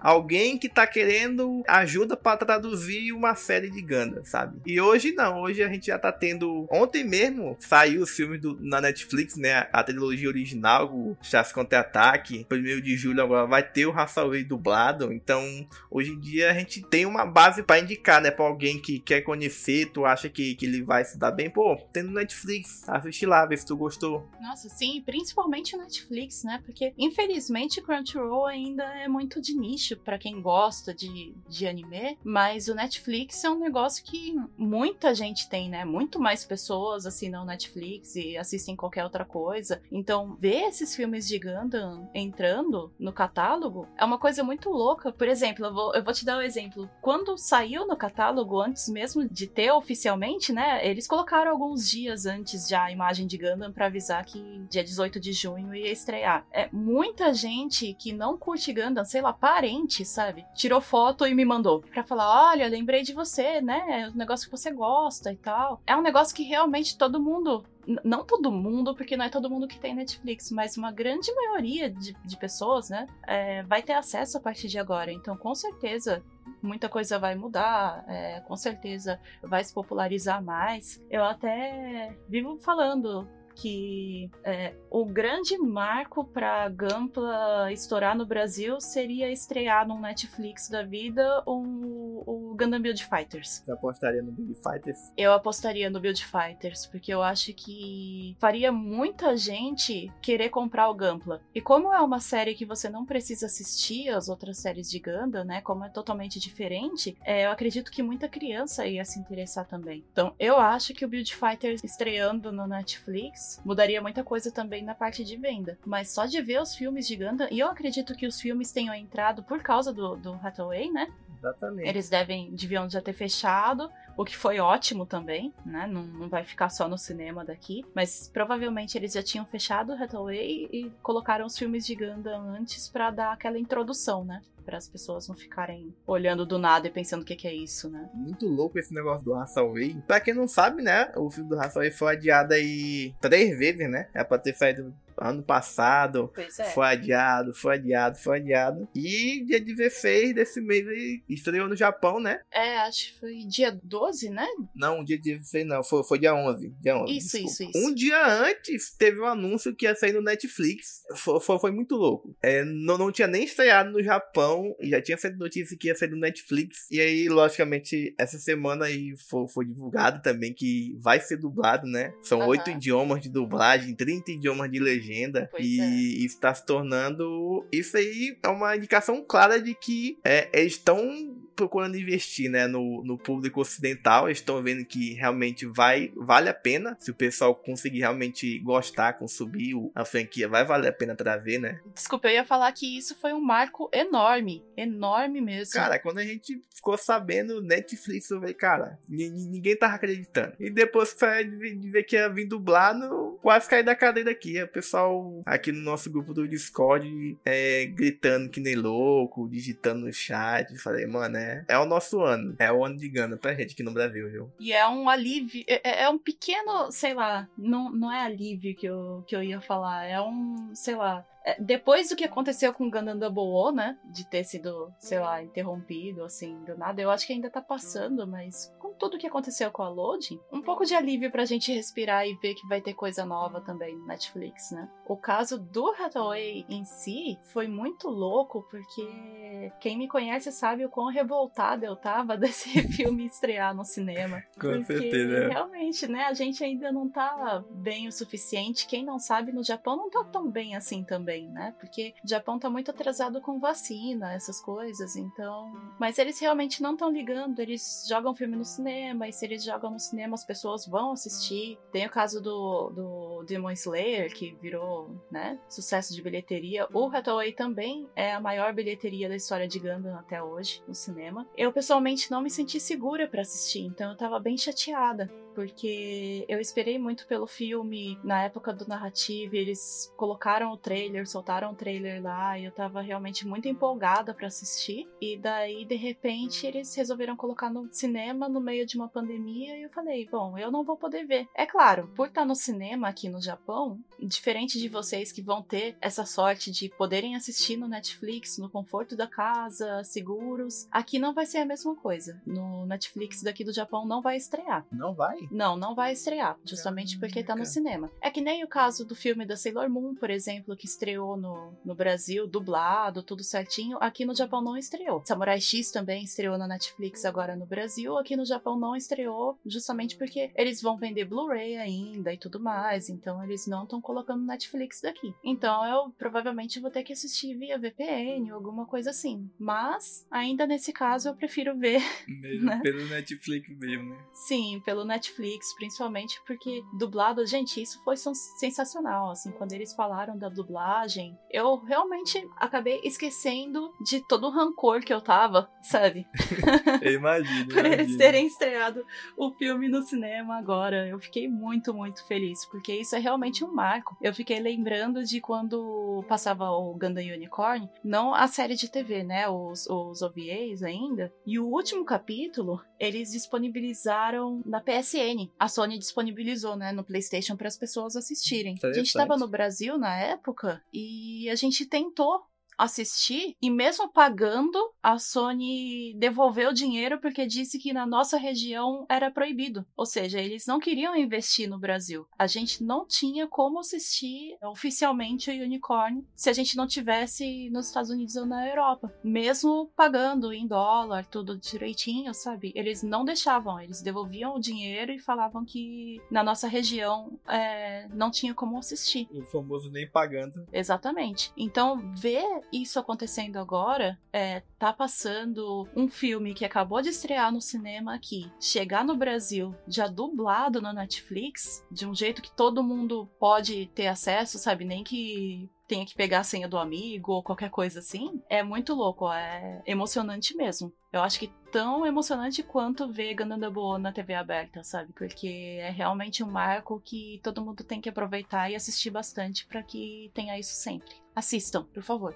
[0.04, 4.60] alguém que tá querendo ajuda pra traduzir uma série de Gundam, sabe?
[4.66, 6.68] E hoje não, hoje a gente já tá tendo.
[6.70, 9.68] Ontem mesmo saiu os filmes do, na Netflix, né?
[9.72, 12.46] A trilogia original, o Chassi Contra-Ataque.
[12.48, 15.12] Primeiro de julho agora vai ter o Hathaway dublado.
[15.12, 18.32] Então, hoje em dia a gente tem uma base pra indicar, né?
[18.32, 21.50] Pra alguém que quer conhecer, tu acha que, que ele vai se dar bem.
[21.50, 24.28] Pô, tem no Netflix, assiste lá, vê se tu gostou.
[24.42, 26.62] Nossa, sim, principalmente o Netflix, né?
[26.66, 32.68] Porque, infelizmente, Crunchyroll ainda é muito de nicho pra quem gosta de, de anime, mas
[32.68, 35.86] o Netflix é um negócio que muita gente tem, né?
[35.86, 39.82] Muito mais pessoas assinam Netflix e assistem qualquer outra coisa.
[39.92, 45.12] Então, ver esses filmes de Gundam entrando no catálogo é uma coisa muito louca.
[45.12, 46.90] Por exemplo, eu vou, eu vou te dar um exemplo.
[47.02, 50.88] Quando saiu no catálogo, antes mesmo de ter oficialmente, né?
[50.88, 55.20] Eles colocaram alguns dias antes já a imagem de Gundam pra avisar que dia 18
[55.20, 56.46] de junho ia estrear.
[56.52, 60.46] É muita gente que não curte Gundam, sei lá, parente, sabe?
[60.56, 64.04] Tirou foto e me mandou pra falar: olha, lembrei de você, né?
[64.04, 65.82] É um negócio que você gosta e tal.
[65.86, 67.64] É um negócio que realmente todo mundo
[68.04, 71.90] não todo mundo, porque não é todo mundo que tem Netflix, mas uma grande maioria
[71.90, 75.12] de, de pessoas, né, é, vai ter acesso a partir de agora.
[75.12, 76.24] Então, com certeza,
[76.62, 81.02] muita coisa vai mudar, é, com certeza vai se popularizar mais.
[81.10, 83.28] Eu até vivo falando
[83.60, 90.82] que é, o grande marco para Gampla estourar no Brasil seria estrear no Netflix da
[90.84, 93.62] vida o, o Gundam Build Fighters.
[93.66, 95.12] Você apostaria no Big Fighters?
[95.18, 100.94] Eu apostaria no Build Fighters, porque eu acho que faria muita gente querer comprar o
[100.94, 101.42] Gampla.
[101.54, 105.44] E como é uma série que você não precisa assistir as outras séries de Gundam,
[105.44, 105.60] né?
[105.62, 110.06] Como é totalmente diferente, é, eu acredito que muita criança ia se interessar também.
[110.12, 114.94] Então, eu acho que o Build Fighters estreando no Netflix mudaria muita coisa também na
[114.94, 115.78] parte de venda.
[115.86, 118.94] Mas só de ver os filmes de Gundam, e eu acredito que os filmes tenham
[118.94, 121.12] entrado por causa do, do Hathaway, né?
[121.38, 121.88] Exatamente.
[121.88, 125.88] Eles devem, deviam já ter fechado, o que foi ótimo também, né?
[125.88, 127.86] Não, não vai ficar só no cinema daqui.
[127.96, 132.90] Mas provavelmente eles já tinham fechado o Hathaway e colocaram os filmes de Gundam antes
[132.90, 134.42] pra dar aquela introdução, né?
[134.66, 137.90] Para as pessoas não ficarem olhando do nada e pensando o que, que é isso,
[137.90, 138.10] né?
[138.14, 139.96] Muito louco esse negócio do Hathaway.
[140.06, 141.14] Pra quem não sabe, né?
[141.16, 144.10] O filme do Hathaway foi adiado aí três vezes, né?
[144.14, 146.32] É pra ter saído ano passado.
[146.34, 146.64] Pois é.
[146.66, 148.88] Foi adiado, foi adiado, foi adiado.
[148.96, 152.42] E dia 16 desse mês ele estreou no Japão, né?
[152.52, 154.48] É, acho que foi dia 12, né?
[154.76, 156.74] Não, dia 16 não, foi, foi dia 11.
[156.82, 157.48] Dia 11 Isso, desculpa.
[157.48, 157.88] isso, isso.
[157.88, 161.04] Um dia antes teve um anúncio que ia sair no Netflix.
[161.16, 162.36] Foi, foi, foi muito louco.
[162.42, 165.96] É, não, não tinha nem estreado no Japão, e já tinha saído notícia que ia
[165.96, 166.88] sair no Netflix.
[166.92, 172.14] E aí, logicamente, essa semana aí foi, foi divulgado também que vai ser dublado, né?
[172.22, 175.09] São oito idiomas de dublagem, 30 idiomas de legenda.
[175.52, 176.26] Pois e é.
[176.26, 177.66] está se tornando.
[177.72, 183.04] Isso aí é uma indicação clara de que é, eles estão procurando investir né, no,
[183.04, 184.28] no público ocidental.
[184.28, 186.96] Eles estão vendo que realmente vai, vale a pena.
[187.00, 191.82] Se o pessoal conseguir realmente gostar, consumir a franquia, vai valer a pena trazer, né?
[191.94, 194.64] Desculpa, eu ia falar que isso foi um marco enorme.
[194.78, 195.74] Enorme mesmo.
[195.74, 200.54] Cara, quando a gente ficou sabendo Netflix, eu falei, cara, ni- ni- ninguém tava acreditando.
[200.60, 204.62] E depois de ver que ia vir dublado, quase caí da cadeira aqui.
[204.64, 210.14] O pessoal aqui no nosso grupo do Discord é, gritando que nem louco, digitando no
[210.14, 210.78] chat.
[210.78, 212.56] Falei, mano, é, é o nosso ano.
[212.60, 214.52] É o ano de Gana pra gente aqui no Brasil, viu?
[214.60, 218.86] E é um alívio, é, é um pequeno, sei lá, não, não é alívio que
[218.86, 221.26] eu, que eu ia falar, é um, sei lá.
[221.44, 223.98] É, depois do que aconteceu com Gundam Double O, né?
[224.06, 228.28] De ter sido, sei lá, interrompido, assim, do nada, eu acho que ainda tá passando,
[228.28, 232.28] mas com tudo que aconteceu com a Loading, um pouco de alívio pra gente respirar
[232.28, 234.90] e ver que vai ter coisa nova também no Netflix, né?
[235.08, 240.90] O caso do Hathaway em si foi muito louco, porque quem me conhece sabe o
[240.90, 244.44] quão revoltada eu tava desse filme estrear no cinema.
[244.60, 245.48] Com Porque certeza.
[245.48, 248.88] realmente, né, a gente ainda não tá bem o suficiente.
[248.88, 251.29] Quem não sabe, no Japão não tá tão bem assim também.
[251.30, 251.76] Também, né?
[251.80, 255.72] Porque o Japão tá muito atrasado com vacina, essas coisas, então.
[256.00, 259.92] Mas eles realmente não estão ligando, eles jogam filme no cinema, e se eles jogam
[259.92, 261.78] no cinema, as pessoas vão assistir.
[261.92, 266.88] Tem o caso do, do Demon Slayer, que virou, né, sucesso de bilheteria.
[266.92, 271.48] O Hathaway também é a maior bilheteria da história de Gundam até hoje no cinema.
[271.56, 275.30] Eu pessoalmente não me senti segura para assistir, então eu tava bem chateada
[275.60, 281.72] porque eu esperei muito pelo filme na época do narrativo, eles colocaram o trailer, soltaram
[281.72, 285.06] o trailer lá, e eu tava realmente muito empolgada para assistir.
[285.20, 289.82] E daí, de repente, eles resolveram colocar no cinema no meio de uma pandemia, e
[289.82, 291.46] eu falei, bom, eu não vou poder ver.
[291.54, 295.98] É claro, por estar no cinema aqui no Japão, diferente de vocês que vão ter
[296.00, 301.46] essa sorte de poderem assistir no Netflix, no conforto da casa, seguros, aqui não vai
[301.46, 302.42] ser a mesma coisa.
[302.46, 304.86] No Netflix daqui do Japão não vai estrear.
[304.90, 305.49] Não vai?
[305.52, 308.10] Não, não vai estrear, justamente porque tá no cinema.
[308.22, 311.74] É que nem o caso do filme da Sailor Moon, por exemplo, que estreou no,
[311.84, 313.98] no Brasil, dublado, tudo certinho.
[314.00, 315.22] Aqui no Japão não estreou.
[315.26, 318.18] Samurai X também estreou na Netflix agora no Brasil.
[318.18, 323.10] Aqui no Japão não estreou, justamente porque eles vão vender Blu-ray ainda e tudo mais.
[323.10, 325.34] Então eles não estão colocando Netflix daqui.
[325.44, 329.50] Então eu provavelmente vou ter que assistir via VPN ou alguma coisa assim.
[329.58, 332.02] Mas, ainda nesse caso, eu prefiro ver.
[332.28, 332.80] Mesmo né?
[332.82, 334.18] pelo Netflix mesmo, né?
[334.32, 340.38] Sim, pelo Netflix Netflix, principalmente porque dublado, gente, isso foi sensacional, assim, quando eles falaram
[340.38, 346.28] da dublagem, eu realmente acabei esquecendo de todo o rancor que eu tava, sabe?
[347.02, 347.70] eu imagino.
[347.74, 349.06] Por eles terem estreado
[349.38, 353.72] o filme no cinema agora, eu fiquei muito, muito feliz, porque isso é realmente um
[353.72, 354.18] marco.
[354.22, 359.48] Eu fiquei lembrando de quando passava o Gundam Unicorn, não a série de TV, né,
[359.48, 366.76] os, os OVAs ainda, e o último capítulo, eles disponibilizaram na PSN a Sony disponibilizou,
[366.76, 368.78] né, no PlayStation para as pessoas assistirem.
[368.84, 372.44] A gente estava no Brasil na época e a gente tentou
[372.80, 379.06] assistir e mesmo pagando, a Sony devolveu o dinheiro porque disse que na nossa região
[379.10, 379.86] era proibido.
[379.98, 382.26] Ou seja, eles não queriam investir no Brasil.
[382.38, 387.88] A gente não tinha como assistir oficialmente o Unicorn se a gente não tivesse nos
[387.88, 392.72] Estados Unidos ou na Europa, mesmo pagando em dólar, tudo direitinho, sabe?
[392.76, 398.32] Eles não deixavam, eles devolviam o dinheiro e falavam que na nossa região é, não
[398.32, 399.28] tinha como assistir.
[399.34, 400.66] O famoso nem pagando.
[400.72, 401.52] Exatamente.
[401.58, 407.62] Então, ver isso acontecendo agora, é, tá passando um filme que acabou de estrear no
[407.62, 413.30] cinema aqui, chegar no Brasil já dublado no Netflix, de um jeito que todo mundo
[413.40, 414.86] pode ter acesso, sabe?
[414.86, 418.94] Nem que tenha que pegar a senha do amigo ou qualquer coisa assim, é muito
[418.94, 420.94] louco, é emocionante mesmo.
[421.12, 425.12] Eu acho que tão emocionante quanto ver Gandandabu na TV aberta, sabe?
[425.14, 429.82] Porque é realmente um marco que todo mundo tem que aproveitar e assistir bastante para
[429.82, 431.16] que tenha isso sempre.
[431.40, 432.36] Assistam, por favor.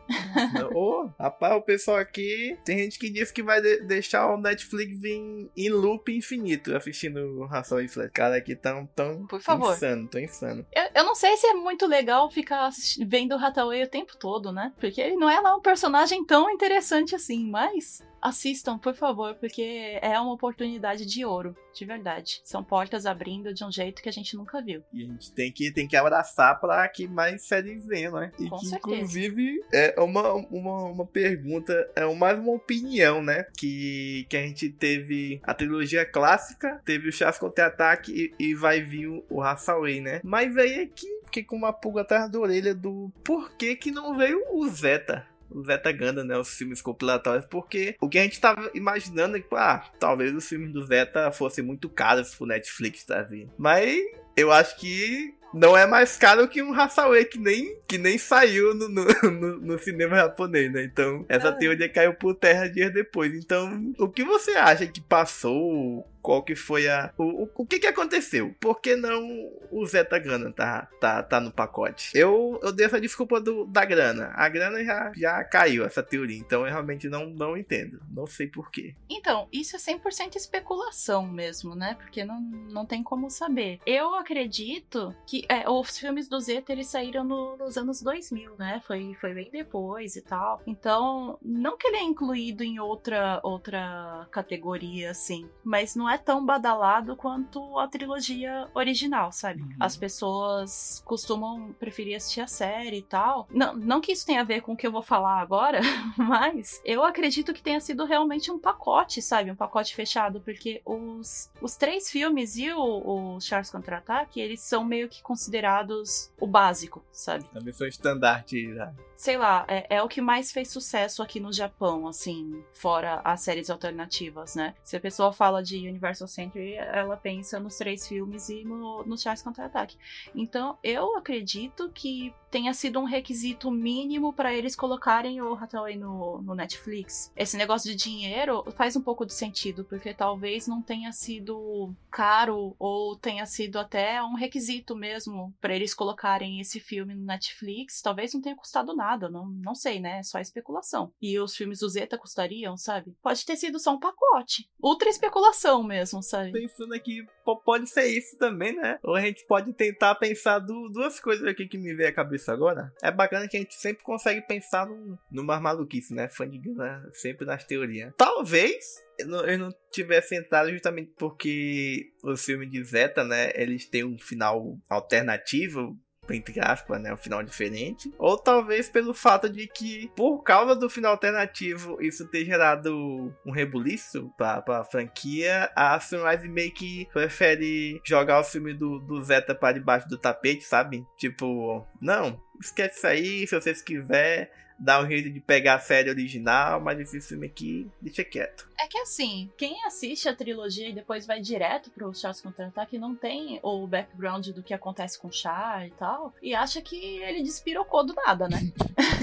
[0.73, 2.57] Ô, oh, rapaz, o pessoal aqui.
[2.65, 7.45] Tem gente que diz que vai de deixar o Netflix em, em loop infinito assistindo
[7.45, 8.11] Ração e Flash.
[8.13, 9.73] Cara, aqui tão, tão por favor.
[9.73, 10.65] insano, tão insano.
[10.73, 12.69] Eu, eu não sei se é muito legal ficar
[13.05, 14.71] vendo o Hathaway o tempo todo, né?
[14.79, 19.99] Porque ele não é lá um personagem tão interessante assim, mas assistam, por favor, porque
[20.01, 22.41] é uma oportunidade de ouro, de verdade.
[22.43, 24.81] São portas abrindo de um jeito que a gente nunca viu.
[24.93, 28.31] E a gente tem que, tem que abraçar para que mais séries venham, né?
[28.39, 28.95] E Com que, certeza.
[28.95, 33.45] inclusive, é uma, uma, uma pergunta, é mais uma opinião, né?
[33.57, 38.81] Que, que a gente teve a trilogia clássica, teve o Chas Contra-Ataque e, e vai
[38.81, 40.21] vir o, o Hathaway, né?
[40.23, 43.91] Mas aí é que fiquei com uma pulga atrás da orelha do por que que
[43.91, 46.37] não veio o Zeta o Zeta Ganda, né?
[46.37, 50.47] Os filmes compilatórios, porque o que a gente tava imaginando é que, ah, talvez os
[50.47, 53.51] filmes do Zeta fossem muito caros pro Netflix, tá vendo?
[53.57, 54.01] Mas
[54.35, 58.73] eu acho que não é mais caro que um Hathaway que nem, que nem saiu
[58.73, 60.83] no, no, no, no cinema japonês, né?
[60.83, 61.53] Então, essa ah.
[61.53, 63.33] teoria caiu por terra dias depois.
[63.35, 66.07] Então, o que você acha que passou?
[66.23, 67.13] Qual que foi a.
[67.17, 68.55] O, o, o que que aconteceu?
[68.59, 72.11] Por que não o Zeta Grana tá, tá, tá no pacote?
[72.15, 74.31] Eu, eu dei essa desculpa do, da grana.
[74.33, 76.37] A grana já, já caiu, essa teoria.
[76.37, 78.01] Então eu realmente não, não entendo.
[78.09, 78.95] Não sei porquê.
[79.09, 81.95] Então, isso é 100% especulação mesmo, né?
[81.95, 83.79] Porque não, não tem como saber.
[83.85, 88.81] Eu acredito que é, os filmes do Zeta eles saíram no, nos anos 2000, né?
[88.87, 90.61] Foi, foi bem depois e tal.
[90.65, 96.17] Então, não que ele é incluído em outra, outra categoria assim, mas não é é
[96.17, 99.61] tão badalado quanto a trilogia original, sabe?
[99.61, 99.75] Uhum.
[99.79, 103.47] As pessoas costumam preferir assistir a série e tal.
[103.49, 105.79] Não, não que isso tenha a ver com o que eu vou falar agora,
[106.17, 109.49] mas eu acredito que tenha sido realmente um pacote, sabe?
[109.49, 114.83] Um pacote fechado, porque os, os três filmes e o, o Charles Contra-Ataque, eles são
[114.83, 117.45] meio que considerados o básico, sabe?
[117.45, 118.93] Também são estandarte, né?
[119.23, 123.39] Sei lá, é, é, o que mais fez sucesso aqui no Japão, assim, fora as
[123.39, 124.75] séries alternativas, né?
[124.83, 129.17] Se a pessoa fala de Universal Century, ela pensa nos três filmes e no, no
[129.17, 129.97] Charles Contra-Ataque.
[130.35, 136.39] Então, eu acredito que tenha sido um requisito mínimo para eles colocarem o Hathaway no,
[136.43, 137.31] no Netflix.
[137.35, 142.75] Esse negócio de dinheiro faz um pouco de sentido, porque talvez não tenha sido caro
[142.77, 148.03] ou tenha sido até um requisito mesmo para eles colocarem esse filme no Netflix.
[148.03, 150.19] Talvez não tenha custado nada, não, não sei, né?
[150.19, 151.11] É só especulação.
[151.21, 153.15] E os filmes do Zeta custariam, sabe?
[153.21, 154.69] Pode ter sido só um pacote.
[154.81, 156.51] Ultra especulação mesmo, sabe?
[156.51, 157.25] Pensando aqui,
[157.65, 158.99] pode ser isso também, né?
[159.03, 162.93] Ou a gente pode tentar pensar duas coisas aqui que me veio à cabeça agora,
[163.01, 166.27] é bacana que a gente sempre consegue pensar no, numa maluquice, né?
[166.75, 167.09] Né?
[167.13, 168.13] sempre nas teorias.
[168.17, 168.83] Talvez
[169.19, 173.51] eu não, eu não tivesse entrado justamente porque o filme de Zeta, né?
[173.55, 175.97] Eles têm um final alternativo
[176.29, 180.89] entre aspas, né, um final diferente, ou talvez pelo fato de que, por causa do
[180.89, 188.01] final alternativo, isso ter gerado um rebuliço pra, pra franquia, a Sunrise meio que prefere
[188.05, 191.05] jogar o filme do, do Zeta para debaixo do tapete, sabe?
[191.17, 196.09] Tipo, não, esquece isso aí, se vocês quiserem dá um jeito de pegar a série
[196.09, 198.67] original, mas esse filme aqui deixa quieto.
[198.79, 203.15] É que assim, quem assiste a trilogia e depois vai direto pro Charles Contra-Ataque não
[203.15, 207.41] tem o background do que acontece com o Char e tal, e acha que ele
[207.41, 208.59] despirocou do nada, né?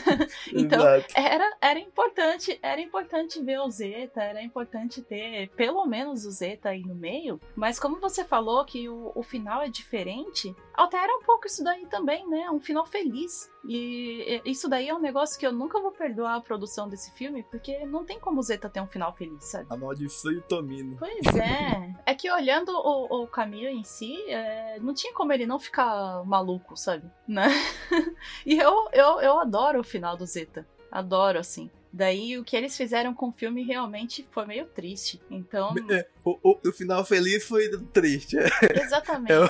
[0.54, 0.80] então,
[1.14, 6.70] era, era importante, era importante ver o Zeta, era importante ter pelo menos o Zeta
[6.70, 11.22] aí no meio, mas como você falou que o, o final é diferente, altera um
[11.22, 12.50] pouco isso daí também, né?
[12.50, 13.50] Um final feliz.
[13.64, 17.42] E isso daí é um negócio que eu nunca vou perdoar a produção desse filme,
[17.42, 19.66] porque não tem como o Zeta ter um final feliz, sabe?
[19.70, 20.96] A maldição e o Tomino.
[20.98, 21.94] Pois é.
[22.06, 23.28] é que olhando o, o
[23.68, 27.10] em si, é, não tinha como ele não ficar maluco, sabe?
[27.28, 27.48] Né?
[28.46, 30.66] e eu, eu, eu adoro o final do Zeta.
[30.90, 31.70] Adoro, assim.
[31.92, 35.20] Daí o que eles fizeram com o filme realmente foi meio triste.
[35.30, 35.74] Então.
[36.22, 38.36] O, o, o, final feliz foi triste.
[38.78, 39.32] Exatamente.
[39.32, 39.46] É, um,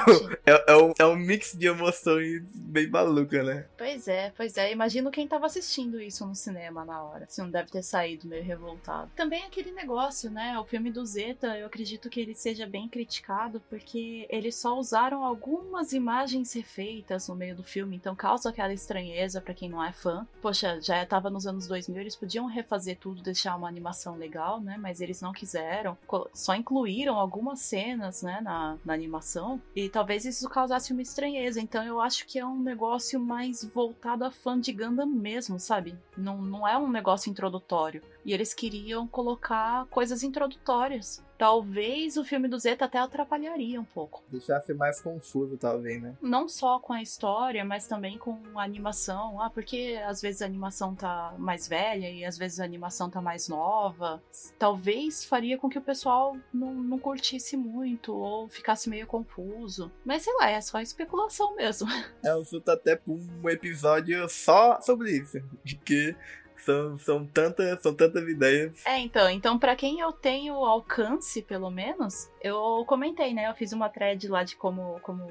[0.47, 3.67] é, é, um, é um mix de emoções bem maluca, né?
[3.77, 4.71] Pois é, pois é.
[4.71, 7.27] Imagino quem tava assistindo isso no cinema na hora.
[7.29, 9.11] Se não deve ter saído meio revoltado.
[9.17, 10.57] Também aquele negócio, né?
[10.61, 15.25] O filme do Zeta, eu acredito que ele seja bem criticado porque eles só usaram
[15.25, 19.93] algumas imagens refeitas no meio do filme, então causa aquela estranheza para quem não é
[19.93, 20.25] fã.
[20.41, 24.77] Poxa, já tava nos anos 2000, eles podiam refazer tudo, deixar uma animação legal, né?
[24.79, 25.97] Mas eles não quiseram.
[26.33, 29.61] Só incluíram algumas cenas, né, na, na animação.
[29.75, 31.61] E talvez isso causasse uma estranheza.
[31.61, 35.95] Então eu acho que é um negócio mais voltado a fã de Gundam mesmo, sabe?
[36.17, 38.03] Não, não é um negócio introdutório.
[38.25, 44.23] E eles queriam colocar coisas introdutórias talvez o filme do Zeta até atrapalharia um pouco.
[44.29, 46.15] Deixasse mais confuso, talvez, né?
[46.21, 49.41] Não só com a história, mas também com a animação.
[49.41, 53.23] Ah, porque às vezes a animação tá mais velha e às vezes a animação tá
[53.23, 54.23] mais nova.
[54.59, 59.91] Talvez faria com que o pessoal não, não curtisse muito ou ficasse meio confuso.
[60.05, 61.89] Mas sei lá, é só especulação mesmo.
[62.23, 65.39] É, o tá até pra um episódio só sobre isso.
[65.85, 66.15] Que
[66.63, 68.85] são, são, tantas, são tantas ideias.
[68.87, 73.49] É, então, então para quem eu tenho alcance, pelo menos, eu comentei, né?
[73.49, 75.31] Eu fiz uma thread lá de como, como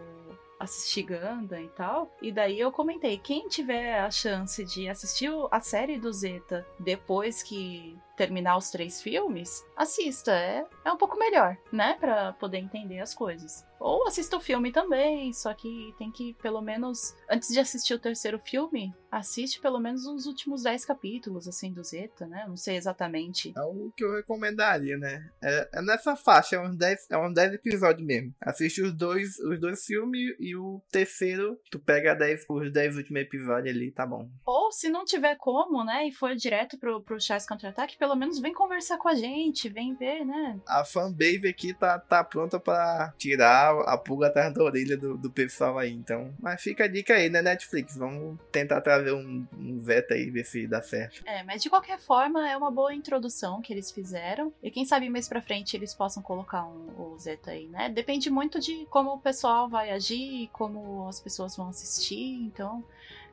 [0.59, 2.13] assistir Ganda e tal.
[2.21, 7.41] E daí eu comentei, quem tiver a chance de assistir a série do Zeta depois
[7.41, 10.33] que terminar os três filmes, assista.
[10.33, 11.95] É, é um pouco melhor, né?
[11.97, 13.65] Pra poder entender as coisas.
[13.79, 17.99] Ou assista o filme também, só que tem que, pelo menos, antes de assistir o
[17.99, 22.45] terceiro filme, assiste pelo menos os últimos dez capítulos, assim, do Zeta, né?
[22.45, 23.53] Não sei exatamente.
[23.55, 25.29] É o que eu recomendaria, né?
[25.41, 28.33] É, é nessa faixa, é uns 10 é uns dez episódios mesmo.
[28.41, 33.21] Assiste os dois, os dois filmes e o terceiro, tu pega dez, os 10 últimos
[33.21, 34.29] episódios ali, tá bom.
[34.45, 38.39] Ou se não tiver como, né, e for direto pro, pro Chess Contra-Ataque, pelo menos
[38.39, 40.59] vem conversar com a gente, vem ver, né?
[40.67, 45.29] A fanbase aqui tá, tá pronta para tirar a pulga atrás da orelha do, do
[45.29, 46.33] pessoal aí, então.
[46.39, 47.97] Mas fica a dica aí, né, Netflix?
[47.97, 51.21] Vamos tentar trazer um, um Zeta aí, ver se dá certo.
[51.25, 54.53] É, mas de qualquer forma, é uma boa introdução que eles fizeram.
[54.61, 57.89] E quem sabe mais pra frente eles possam colocar um, o Zeta aí, né?
[57.89, 62.83] Depende muito de como o pessoal vai agir, como as pessoas vão assistir, então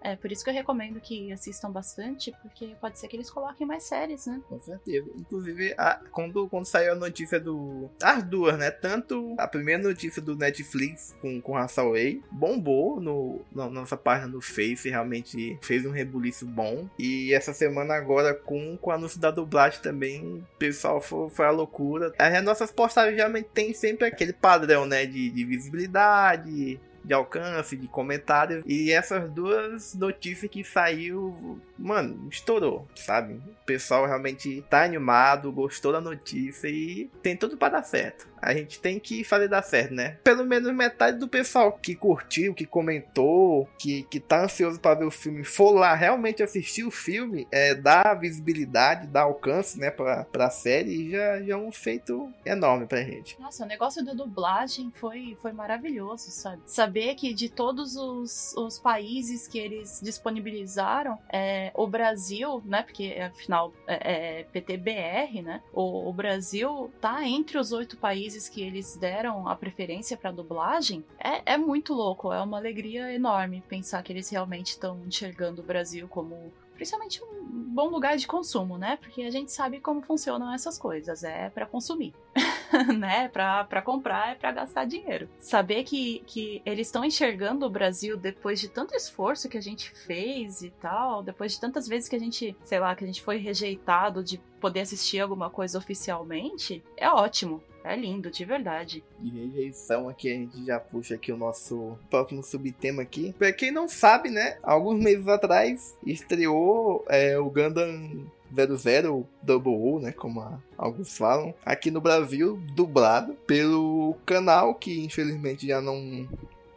[0.01, 3.67] É por isso que eu recomendo que assistam bastante, porque pode ser que eles coloquem
[3.67, 4.41] mais séries, né?
[4.49, 5.09] Com certeza.
[5.17, 7.91] Inclusive, a, quando, quando saiu a notícia do.
[8.03, 8.71] As duas, né?
[8.71, 14.41] Tanto a primeira notícia do Netflix com, com Hathaway bombou no, na nossa página no
[14.41, 16.89] Face, realmente fez um rebuliço bom.
[16.99, 21.51] E essa semana agora com, com o anúncio da dublagem também, pessoal foi, foi a
[21.51, 22.13] loucura.
[22.19, 25.07] As nossas postagens realmente tem sempre aquele padrão, né?
[25.07, 28.65] De, de visibilidade, de alcance, de comentários.
[28.67, 33.35] E essas duas notícias que saiu, mano, estourou, sabe?
[33.35, 38.27] O pessoal realmente tá animado, gostou da notícia e tem tudo para dar certo.
[38.41, 40.19] A gente tem que fazer dar certo, né?
[40.23, 45.05] Pelo menos metade do pessoal que curtiu, que comentou, que, que tá ansioso para ver
[45.07, 50.25] o filme, for lá realmente assistir o filme, é, dar visibilidade, dar alcance, né, pra,
[50.25, 53.41] pra série, já, já é um feito enorme pra gente.
[53.41, 56.63] Nossa, o negócio da dublagem foi, foi maravilhoso, sabe?
[56.67, 63.17] Saber que de todos os, os países que eles disponibilizaram, é, o Brasil, né, porque
[63.21, 68.61] afinal é, é PTBR, né, o, o Brasil tá entre os oito países países que
[68.61, 72.33] eles deram a preferência para dublagem, é, é muito louco.
[72.33, 77.47] É uma alegria enorme pensar que eles realmente estão enxergando o Brasil como principalmente um
[77.73, 78.99] bom lugar de consumo, né?
[79.01, 82.15] Porque a gente sabe como funcionam essas coisas, é para consumir,
[82.99, 83.29] né?
[83.29, 85.29] Para comprar é para gastar dinheiro.
[85.39, 89.91] Saber que, que eles estão enxergando o Brasil depois de tanto esforço que a gente
[89.91, 93.23] fez e tal, depois de tantas vezes que a gente, sei lá, que a gente
[93.23, 97.63] foi rejeitado de poder assistir alguma coisa oficialmente, é ótimo.
[97.87, 99.05] É lindo, de verdade.
[99.21, 103.33] De rejeição aqui, a gente já puxa aqui o nosso próximo subtema aqui.
[103.39, 104.59] Pra quem não sabe, né?
[104.61, 111.55] Alguns meses atrás estreou é, o Gundam 00 Double O, né, como a, alguns falam,
[111.65, 116.27] aqui no Brasil, dublado pelo canal que infelizmente já não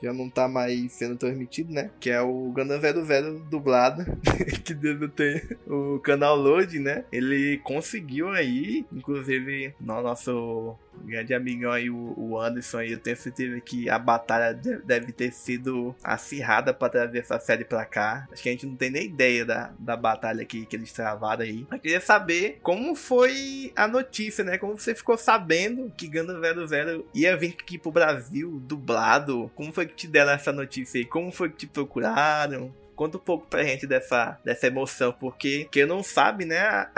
[0.02, 1.90] já não tá mais sendo transmitido, né?
[2.00, 4.06] Que é o Gundam 00 dublado,
[4.64, 7.04] que deve ter o canal Load, né?
[7.12, 13.60] Ele conseguiu aí, inclusive no nosso grande amigão aí, o Anderson aí, eu tenho certeza
[13.62, 18.28] que a batalha deve ter sido acirrada para trazer essa série pra cá.
[18.32, 21.44] Acho que a gente não tem nem ideia da, da batalha que, que eles travaram
[21.44, 21.66] aí.
[21.72, 24.58] Eu queria saber como foi a notícia, né?
[24.58, 29.52] Como você ficou sabendo que Gundam 00 ia vir aqui pro Brasil dublado?
[29.56, 31.06] Como foi que te deram essa notícia aí?
[31.06, 32.74] Como foi que te procuraram?
[32.96, 36.90] Conta um pouco pra gente dessa, dessa emoção, porque quem não sabe, né?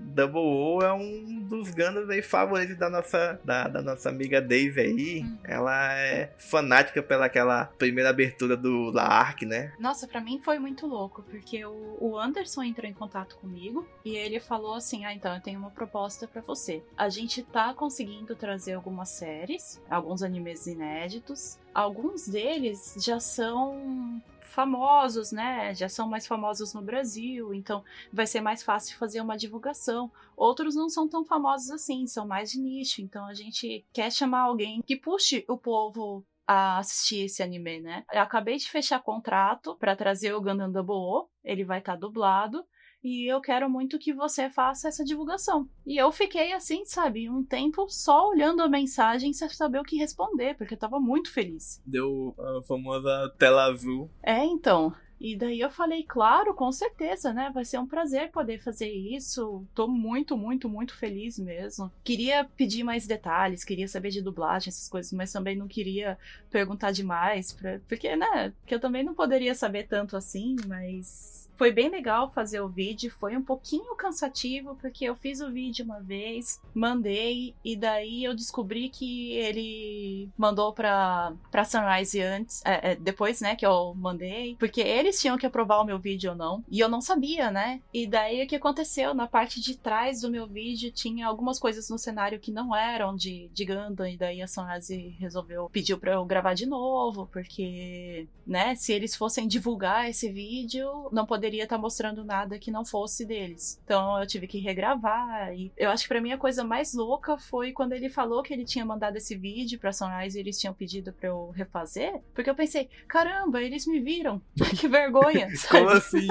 [0.00, 4.80] Double O é um dos Gundams aí favoritos da nossa, da, da nossa amiga Dave
[4.80, 5.22] aí.
[5.24, 5.38] Hum.
[5.44, 9.72] Ela é fanática pela aquela primeira abertura do da Ark, né?
[9.78, 14.16] Nossa, para mim foi muito louco, porque o, o Anderson entrou em contato comigo e
[14.16, 16.82] ele falou assim: Ah, então eu tenho uma proposta para você.
[16.96, 21.58] A gente tá conseguindo trazer algumas séries, alguns animes inéditos.
[21.72, 24.20] Alguns deles já são
[24.50, 25.74] famosos, né?
[25.74, 30.10] Já são mais famosos no Brasil, então vai ser mais fácil fazer uma divulgação.
[30.36, 34.42] Outros não são tão famosos assim, são mais de nicho, então a gente quer chamar
[34.42, 38.04] alguém que puxe o povo a assistir esse anime, né?
[38.12, 41.98] Eu acabei de fechar contrato para trazer o Gundam Double O, ele vai estar tá
[41.98, 42.64] dublado
[43.02, 45.68] e eu quero muito que você faça essa divulgação.
[45.86, 49.96] E eu fiquei assim, sabe, um tempo só olhando a mensagem sem saber o que
[49.96, 51.82] responder, porque eu tava muito feliz.
[51.86, 54.10] Deu a famosa tela azul.
[54.22, 54.94] É, então.
[55.20, 57.50] E daí eu falei, claro, com certeza, né?
[57.52, 59.64] Vai ser um prazer poder fazer isso.
[59.74, 61.92] Tô muito, muito, muito feliz mesmo.
[62.02, 66.18] Queria pedir mais detalhes, queria saber de dublagem, essas coisas, mas também não queria
[66.50, 67.78] perguntar demais, pra...
[67.86, 68.52] porque, né?
[68.66, 73.14] Que eu também não poderia saber tanto assim, mas foi bem legal fazer o vídeo,
[73.20, 78.34] foi um pouquinho cansativo, porque eu fiz o vídeo uma vez, mandei, e daí eu
[78.34, 84.56] descobri que ele mandou pra, pra Sunrise antes, é, é, depois, né, que eu mandei,
[84.58, 84.80] porque
[85.10, 87.80] eles tinham que aprovar o meu vídeo ou não, e eu não sabia, né?
[87.92, 89.14] E daí o que aconteceu?
[89.14, 93.14] Na parte de trás do meu vídeo tinha algumas coisas no cenário que não eram
[93.14, 98.26] de, de Gundam, e daí a Sunrise resolveu, pediu pra eu gravar de novo, porque,
[98.46, 102.70] né, se eles fossem divulgar esse vídeo, não poderia poderia estar tá mostrando nada que
[102.70, 103.80] não fosse deles.
[103.84, 105.52] Então eu tive que regravar.
[105.52, 108.52] E eu acho que pra mim a coisa mais louca foi quando ele falou que
[108.52, 112.20] ele tinha mandado esse vídeo pra Sunrise e eles tinham pedido pra eu refazer.
[112.34, 114.40] Porque eu pensei, caramba, eles me viram.
[114.78, 115.48] que vergonha.
[115.70, 116.26] Como assim?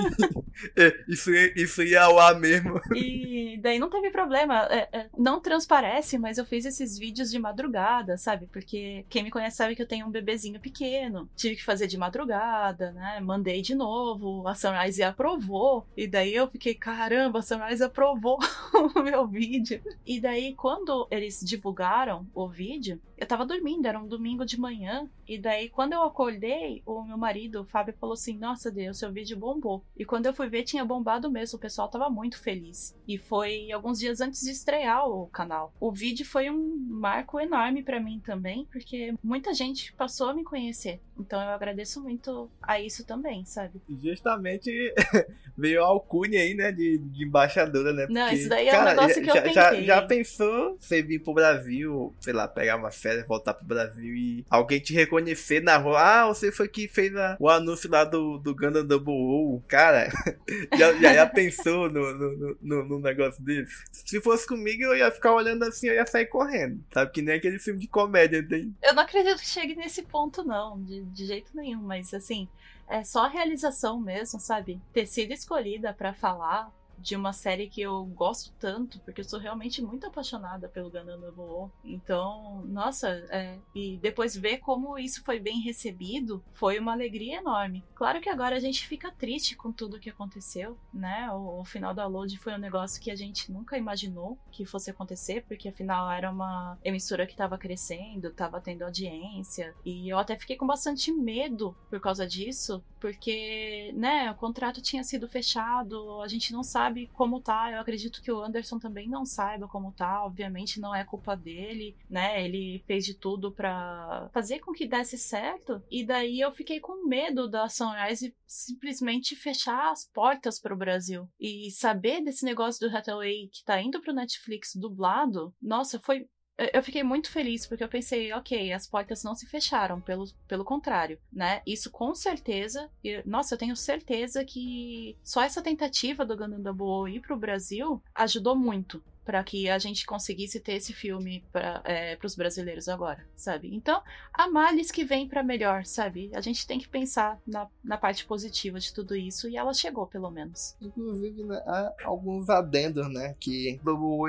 [0.75, 2.79] é, isso, isso ia ao ar mesmo.
[2.99, 4.67] E daí não teve problema.
[4.69, 8.47] É, é, não transparece, mas eu fiz esses vídeos de madrugada, sabe?
[8.47, 11.29] Porque quem me conhece sabe que eu tenho um bebezinho pequeno.
[11.35, 13.19] Tive que fazer de madrugada, né?
[13.21, 14.47] Mandei de novo.
[14.47, 15.85] A Sunrise aprovou.
[15.97, 18.37] E daí eu fiquei, caramba, a Sunrise aprovou
[18.95, 19.81] o meu vídeo.
[20.05, 25.07] E daí, quando eles divulgaram o vídeo, eu tava dormindo, era um domingo de manhã.
[25.27, 29.11] E daí, quando eu acordei, o meu marido, o Fábio, falou assim: Nossa, Deus, seu
[29.11, 29.83] vídeo bombou.
[29.97, 32.95] E quando eu fui ver, tinha bombado mesmo, o pessoal tava muito feliz.
[33.07, 35.73] E foi alguns dias antes de estrear o canal.
[35.79, 40.43] O vídeo foi um marco enorme para mim também, porque muita gente passou a me
[40.43, 41.01] conhecer.
[41.19, 43.81] Então eu agradeço muito a isso também, sabe?
[44.01, 44.93] Justamente
[45.57, 48.03] veio a alcunha aí, né, de, de embaixadora, né?
[48.03, 49.53] Porque, Não, isso daí é cara, um negócio que já, eu pensei.
[49.53, 54.13] Já, já pensou você vir pro Brasil, sei lá, pegar uma férias, voltar pro Brasil
[54.15, 55.99] e alguém te reconhecer na rua?
[55.99, 59.61] Ah, você foi que fez a, o anúncio lá do, do Gundam Double O.
[59.67, 60.09] Cara,
[60.77, 63.83] já, já, já, pensou no, no, no, no, negócio desse?
[63.91, 66.83] Se fosse comigo, eu ia ficar olhando assim, eu ia sair correndo.
[66.93, 67.11] Sabe?
[67.11, 68.75] Que nem aquele filme de comédia tem.
[68.81, 72.47] Eu não acredito que chegue nesse ponto, não, de, de jeito nenhum, mas assim
[72.89, 74.81] é só a realização mesmo, sabe?
[74.91, 79.39] Ter sido escolhida para falar de uma série que eu gosto tanto, porque eu sou
[79.39, 85.39] realmente muito apaixonada pelo Gundam Double Então, nossa, é, e depois ver como isso foi
[85.39, 87.83] bem recebido, foi uma alegria enorme.
[87.95, 91.29] Claro que agora a gente fica triste com tudo que aconteceu, né?
[91.31, 94.89] O, o final da Load foi um negócio que a gente nunca imaginou que fosse
[94.89, 100.37] acontecer, porque afinal era uma emissora que estava crescendo, estava tendo audiência, e eu até
[100.37, 106.27] fiquei com bastante medo por causa disso, porque, né, o contrato tinha sido fechado, a
[106.27, 107.71] gente não sabe sabe como tá.
[107.71, 110.23] Eu acredito que o Anderson também não saiba como tá.
[110.25, 112.43] Obviamente não é culpa dele, né?
[112.43, 115.81] Ele fez de tudo para fazer com que desse certo.
[115.89, 121.29] E daí eu fiquei com medo da Sunrise simplesmente fechar as portas para o Brasil.
[121.39, 126.27] E saber desse negócio do Hathaway que tá indo pro Netflix dublado, nossa, foi
[126.73, 130.65] eu fiquei muito feliz porque eu pensei, ok, as portas não se fecharam, pelo, pelo
[130.65, 131.61] contrário, né?
[131.65, 137.13] Isso com certeza, e, nossa, eu tenho certeza que só essa tentativa do Gundam Double
[137.13, 142.17] ir pro Brasil ajudou muito para que a gente conseguisse ter esse filme para é,
[142.23, 143.69] os brasileiros agora, sabe?
[143.75, 144.01] Então,
[144.33, 146.31] há males que vem para melhor, sabe?
[146.33, 150.07] A gente tem que pensar na, na parte positiva de tudo isso e ela chegou,
[150.07, 150.75] pelo menos.
[150.81, 153.35] Inclusive, né, há alguns adendos, né?
[153.39, 153.79] Que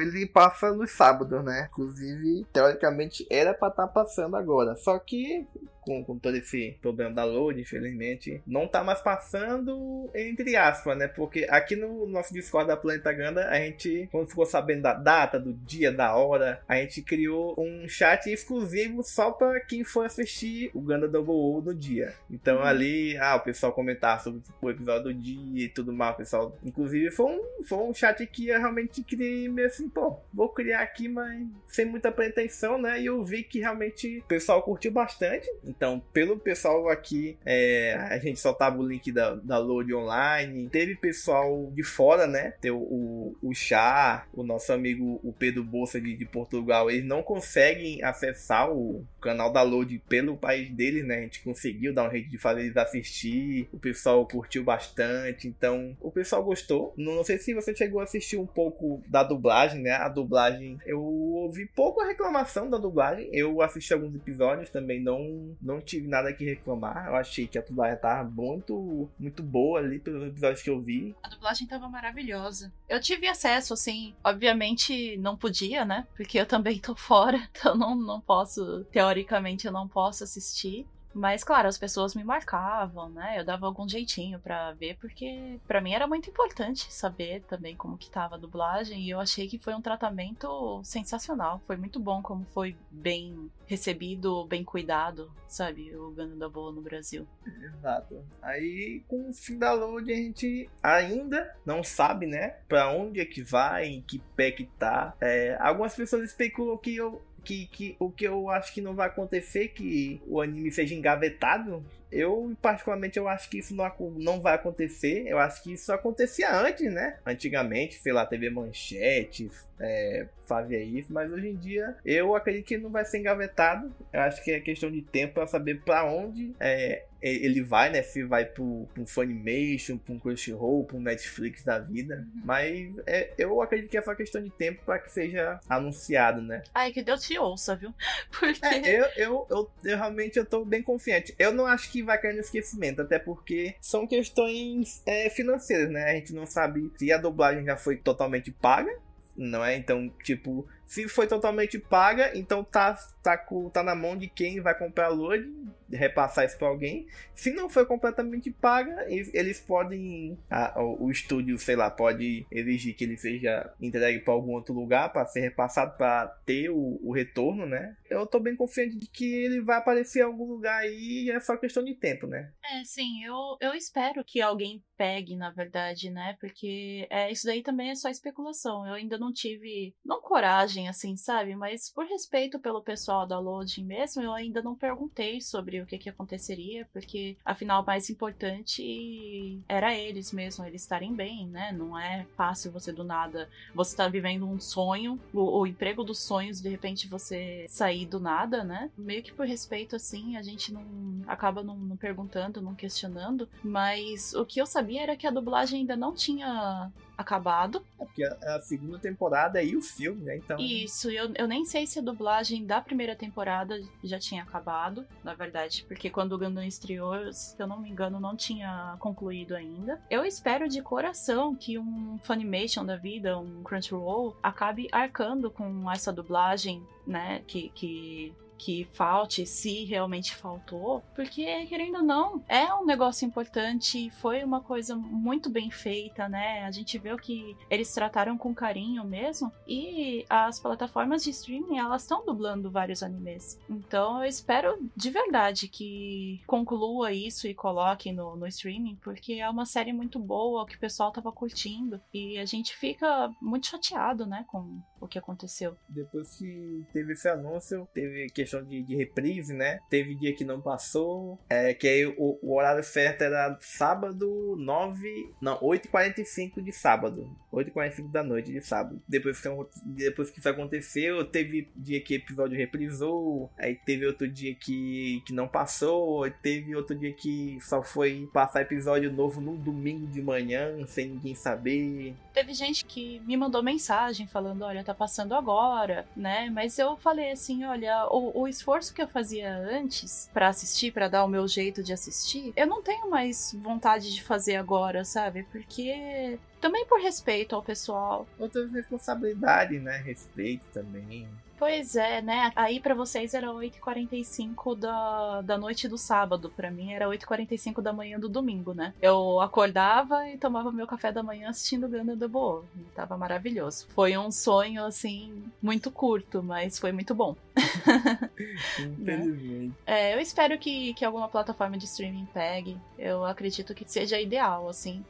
[0.03, 1.71] ele passa no sábado, né?
[1.73, 4.77] Inclusive, teoricamente, era para estar tá passando agora.
[4.77, 5.47] Só que
[5.83, 11.09] com, com todo esse problema da load, infelizmente, não tá mais passando entre aspas, né?
[11.09, 15.39] Porque aqui no nosso Discord da Planeta Ganda, a gente, quando ficou sabendo da data,
[15.39, 20.71] do dia, da hora, a gente criou um chat exclusivo só para quem for assistir
[20.75, 22.15] o Ganda Double O no dia.
[22.31, 22.65] Então uhum.
[22.65, 26.57] ali, ah, o pessoal comentar sobre o episódio do dia e tudo mais, pessoal.
[26.65, 30.81] Inclusive foi um, foi um chat que eu realmente criei meio assim, pô, vou criar
[30.81, 33.01] aqui, mas sem muita pretensão, né?
[33.01, 35.49] E eu vi que realmente o pessoal curtiu bastante.
[35.71, 40.69] Então, pelo pessoal aqui, é, a gente soltava o link da, da Load Online.
[40.69, 42.55] Teve pessoal de fora, né?
[42.61, 46.91] Tem o, o, o Chá, o nosso amigo o Pedro Bolsa de, de, Portugal.
[46.91, 51.19] Eles não conseguem acessar o canal da Load pelo país deles, né?
[51.19, 53.69] A gente conseguiu dar um jeito de fazer eles assistir.
[53.73, 55.47] O pessoal curtiu bastante.
[55.47, 56.95] Então, o pessoal gostou.
[56.97, 59.93] Não, não sei se você chegou a assistir um pouco da dublagem, né?
[59.93, 63.29] A dublagem, eu ouvi pouca reclamação da dublagem.
[63.33, 67.07] Eu assisti alguns episódios também, não não tive nada que reclamar.
[67.07, 71.15] Eu achei que a dublagem tava muito, muito boa ali pelos episódios que eu vi.
[71.23, 72.73] A dublagem tava maravilhosa.
[72.89, 76.07] Eu tive acesso, assim, obviamente não podia, né?
[76.17, 80.87] Porque eu também tô fora, então não, não posso, teoricamente eu não posso assistir.
[81.13, 83.35] Mas, claro, as pessoas me marcavam, né?
[83.37, 87.99] Eu dava algum jeitinho para ver, porque para mim era muito importante saber também como
[87.99, 89.03] que tava a dublagem.
[89.03, 91.61] E eu achei que foi um tratamento sensacional.
[91.67, 95.95] Foi muito bom como foi bem recebido, bem cuidado, sabe?
[95.97, 97.27] O Gano da Boa no Brasil.
[97.61, 98.25] Exato.
[98.41, 102.51] Aí, com o fim da load, a gente ainda não sabe, né?
[102.69, 105.13] Pra onde é que vai, em que pé que tá.
[105.21, 109.09] É, algumas pessoas especulam que eu que, que o que eu acho que não vai
[109.09, 114.55] acontecer que o anime seja engavetado eu, particularmente, eu acho que isso não, não vai
[114.55, 115.27] acontecer.
[115.27, 117.19] Eu acho que isso acontecia antes, né?
[117.25, 119.51] Antigamente, sei lá, TV Manchete
[119.81, 123.95] é, fazia isso, mas hoje em dia eu acredito que não vai ser engavetado.
[124.13, 128.03] Eu acho que é questão de tempo para saber para onde é, ele vai, né?
[128.03, 132.27] Se vai pro, pro Funimation, pro Crunchyroll, pro Netflix da vida.
[132.35, 132.43] Uhum.
[132.45, 136.63] Mas é, eu acredito que é só questão de tempo para que seja anunciado, né?
[136.75, 137.95] Ai, que Deus te ouça, viu?
[138.39, 138.65] Porque...
[138.67, 141.35] É, eu, eu, eu, eu, realmente eu tô bem confiante.
[141.39, 146.05] Eu não acho que vai cair no esquecimento, até porque são questões é, financeiras, né?
[146.11, 148.93] A gente não sabe se a dublagem já foi totalmente paga,
[149.37, 149.77] não é?
[149.77, 153.39] Então, tipo, se foi totalmente paga, então tá, tá,
[153.73, 155.49] tá na mão de quem vai comprar a load.
[155.89, 157.07] repassar isso para alguém.
[157.33, 160.37] Se não for completamente paga, eles podem.
[160.51, 164.75] A, o, o, estúdio, sei lá, pode exigir que ele seja entregue para algum outro
[164.75, 167.97] lugar para ser repassado para ter o, o, retorno, né?
[168.09, 171.39] Eu tô bem confiante de que ele vai aparecer em algum lugar aí e é
[171.39, 172.51] só questão de tempo, né?
[172.65, 176.37] É, sim, eu, eu espero que alguém pegue, na verdade, né?
[176.39, 178.87] Porque é, isso daí também é só especulação.
[178.87, 181.57] Eu ainda não tive, não coragem, assim, sabe?
[181.57, 185.97] Mas por respeito pelo pessoal da Loading mesmo, eu ainda não perguntei sobre o que,
[185.97, 191.73] que aconteceria, porque afinal o mais importante era eles mesmo, eles estarem bem, né?
[191.73, 196.19] Não é fácil você do nada, você tá vivendo um sonho, o, o emprego dos
[196.19, 198.91] sonhos, de repente você sair do nada, né?
[198.99, 200.85] Meio que por respeito, assim, a gente não
[201.27, 205.81] acaba não, não perguntando, não questionando, mas o que eu sabia era que a dublagem
[205.81, 207.85] ainda não tinha acabado.
[207.99, 210.37] É porque a segunda temporada e o filme, né?
[210.37, 210.59] Então.
[210.59, 215.35] Isso, eu, eu nem sei se a dublagem da primeira temporada já tinha acabado, na
[215.35, 220.01] verdade, porque quando o Gundam estreou, se eu não me engano, não tinha concluído ainda.
[220.11, 226.13] Eu espero de coração que um Funimation da vida, um Crunchyroll, acabe arcando com essa
[226.13, 227.43] dublagem, né?
[227.47, 234.11] Que, que que falte, se realmente faltou, porque, querendo ou não, é um negócio importante,
[234.11, 236.65] foi uma coisa muito bem feita, né?
[236.65, 242.03] A gente o que eles trataram com carinho mesmo, e as plataformas de streaming, elas
[242.03, 243.59] estão dublando vários animes.
[243.69, 249.49] Então, eu espero de verdade que conclua isso e coloque no, no streaming, porque é
[249.49, 254.27] uma série muito boa, que o pessoal tava curtindo, e a gente fica muito chateado,
[254.27, 255.77] né, com o que aconteceu.
[255.89, 259.79] Depois que teve esse anúncio, teve questão questão de, de reprise, né?
[259.89, 265.35] Teve dia que não passou, é, que aí o, o horário certo era sábado 9,
[265.41, 267.31] não, 8h45 de sábado.
[267.53, 269.01] 8h45 da noite de sábado.
[269.09, 269.49] Depois que,
[269.85, 275.33] depois que isso aconteceu, teve dia que episódio reprisou, aí teve outro dia que, que
[275.33, 280.87] não passou, teve outro dia que só foi passar episódio novo no domingo de manhã,
[280.87, 282.15] sem ninguém saber.
[282.33, 286.49] Teve gente que me mandou mensagem falando, olha, tá passando agora, né?
[286.51, 291.09] Mas eu falei assim, olha, o, o esforço que eu fazia antes para assistir, para
[291.09, 295.45] dar o meu jeito de assistir, eu não tenho mais vontade de fazer agora, sabe?
[295.45, 298.27] Porque também por respeito ao pessoal.
[298.39, 299.99] Outra responsabilidade, né?
[299.99, 301.29] Respeito também.
[301.61, 302.51] Pois é, né?
[302.57, 306.49] Aí para vocês era 8h45 da, da noite do sábado.
[306.49, 308.95] para mim era 8h45 da manhã do domingo, né?
[309.03, 312.65] Eu acordava e tomava meu café da manhã assistindo Ganda do Boa.
[312.95, 313.87] Tava maravilhoso.
[313.91, 317.37] Foi um sonho, assim, muito curto, mas foi muito bom.
[318.81, 319.75] Infelizmente.
[319.87, 322.79] é, eu espero que, que alguma plataforma de streaming pegue.
[322.99, 325.05] Eu acredito que seja ideal, assim.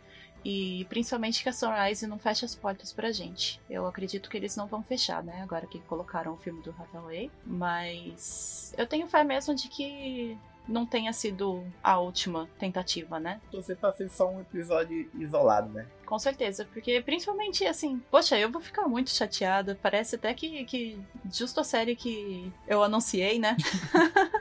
[0.45, 3.61] E principalmente que a Sunrise não feche as portas pra gente.
[3.68, 5.43] Eu acredito que eles não vão fechar, né?
[5.43, 7.30] Agora que colocaram o filme do Hathaway.
[7.45, 13.41] Mas eu tenho fé mesmo de que não tenha sido a última tentativa, né?
[13.53, 15.86] Você tá sendo só um episódio isolado, né?
[16.11, 19.78] Com certeza, porque principalmente assim, poxa, eu vou ficar muito chateada.
[19.80, 20.98] Parece até que, que
[21.32, 23.56] justo a série que eu anunciei, né?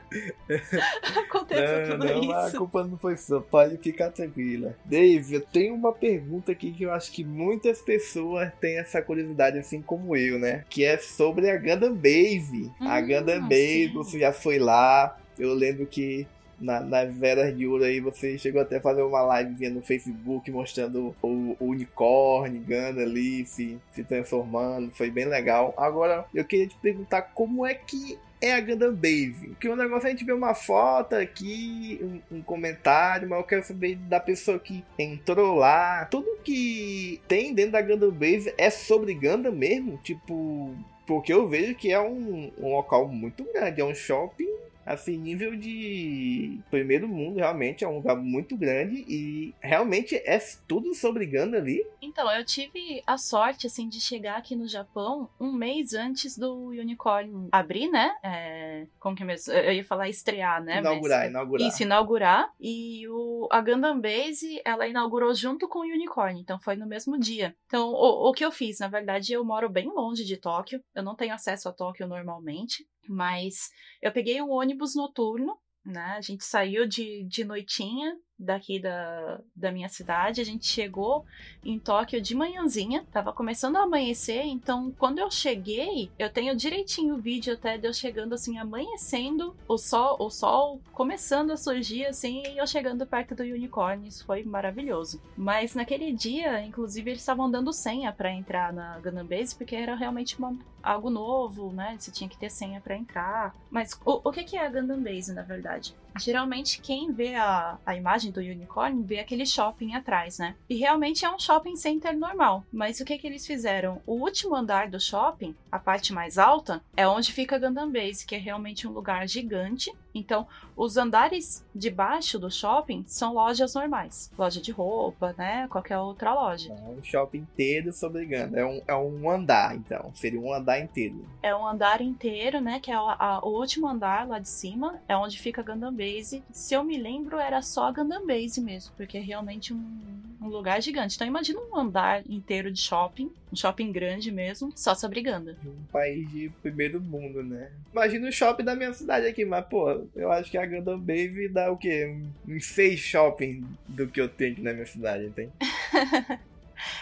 [1.16, 2.56] Acontece não, tudo não, isso.
[2.56, 4.76] A culpa não foi sua, pode ficar tranquila.
[4.84, 9.60] Dave, eu tenho uma pergunta aqui que eu acho que muitas pessoas têm essa curiosidade,
[9.60, 10.66] assim como eu, né?
[10.72, 12.72] Que é sobre a Gundam Base.
[12.82, 16.26] Hum, a Gundam Base, você já foi lá, eu lembro que
[16.60, 20.50] na, nas Veras de Ouro aí você chegou até a fazer uma live no Facebook
[20.52, 25.74] mostrando o, o unicórnio Ganda ali se, se transformando, foi bem legal.
[25.78, 29.48] Agora eu queria te perguntar como é que é a Gundam Base.
[29.50, 33.46] Porque o negócio é a gente vê uma foto aqui, um, um, comentário, mas eu
[33.46, 36.06] quero saber da pessoa que entrou lá.
[36.06, 39.98] Tudo que tem dentro da Gundam Base é sobre Gundam mesmo?
[39.98, 40.74] Tipo,
[41.06, 44.49] porque eu vejo que é um, um local muito grande, é um shopping
[44.90, 50.94] assim, nível de primeiro mundo, realmente é um lugar muito grande e realmente é tudo
[50.96, 51.86] sobre ali.
[52.02, 56.70] Então, eu tive a sorte, assim, de chegar aqui no Japão um mês antes do
[56.70, 58.16] Unicorn abrir, né?
[58.24, 59.54] É, como que é mesmo?
[59.54, 60.80] Eu ia falar estrear, né?
[60.80, 61.68] Inaugurar, Mas, inaugurar.
[61.68, 62.52] Isso, inaugurar.
[62.60, 67.20] E o, a Gundam Base, ela inaugurou junto com o Unicorn, então foi no mesmo
[67.20, 67.56] dia.
[67.68, 71.04] Então, o, o que eu fiz, na verdade, eu moro bem longe de Tóquio, eu
[71.04, 72.88] não tenho acesso a Tóquio normalmente.
[73.12, 76.14] Mas eu peguei um ônibus noturno, né?
[76.16, 80.40] A gente saiu de, de noitinha daqui da, da minha cidade.
[80.40, 81.26] A gente chegou
[81.64, 87.16] em Tóquio de manhãzinha, tava começando a amanhecer, então quando eu cheguei, eu tenho direitinho
[87.16, 92.06] o vídeo até de eu chegando assim, amanhecendo, o sol, o sol começando a surgir
[92.06, 94.08] assim, e eu chegando perto do unicórnio.
[94.08, 95.22] Isso foi maravilhoso.
[95.36, 99.96] Mas naquele dia, inclusive, eles estavam dando senha para entrar na Gundam Base, porque era
[99.96, 101.98] realmente uma, algo novo, né?
[102.00, 103.56] Você tinha que ter senha para entrar.
[103.70, 105.96] Mas o, o que, que é a Gundam Base, na verdade?
[106.20, 110.56] Geralmente quem vê a, a imagem do unicórnio vê aquele shopping atrás, né?
[110.70, 112.64] E realmente é um shopping center normal.
[112.72, 114.02] Mas o que que eles fizeram?
[114.06, 118.26] O último andar do shopping, a parte mais alta, é onde fica a Gundam Base,
[118.26, 119.92] que é realmente um lugar gigante.
[120.14, 124.32] Então, os andares de baixo do shopping são lojas normais.
[124.38, 125.68] Loja de roupa, né?
[125.70, 126.74] Qualquer outra loja.
[126.74, 128.60] É um shopping inteiro sobre Gundam.
[128.60, 130.12] É um, é um andar, então.
[130.16, 131.26] Seria um andar inteiro.
[131.44, 132.80] É um andar inteiro, né?
[132.80, 135.00] Que é a, a, o último andar lá de cima.
[135.08, 136.44] É onde fica a Gundam Base.
[136.52, 138.94] Se eu me lembro, era só a Gundam Base mesmo.
[138.98, 140.00] Porque é realmente um,
[140.42, 141.16] um lugar gigante.
[141.16, 143.32] Então, imagina um andar inteiro de shopping.
[143.52, 144.72] Um shopping grande mesmo.
[144.76, 145.56] Só sobre Gundam.
[145.66, 147.72] Um país de primeiro mundo, né?
[147.92, 149.46] Imagina o shopping da minha cidade aqui.
[149.46, 152.16] Mas, pô, eu acho que a Gundam Base dá o quê?
[152.48, 155.52] Uns seis shopping do que eu tenho aqui na minha cidade, entende?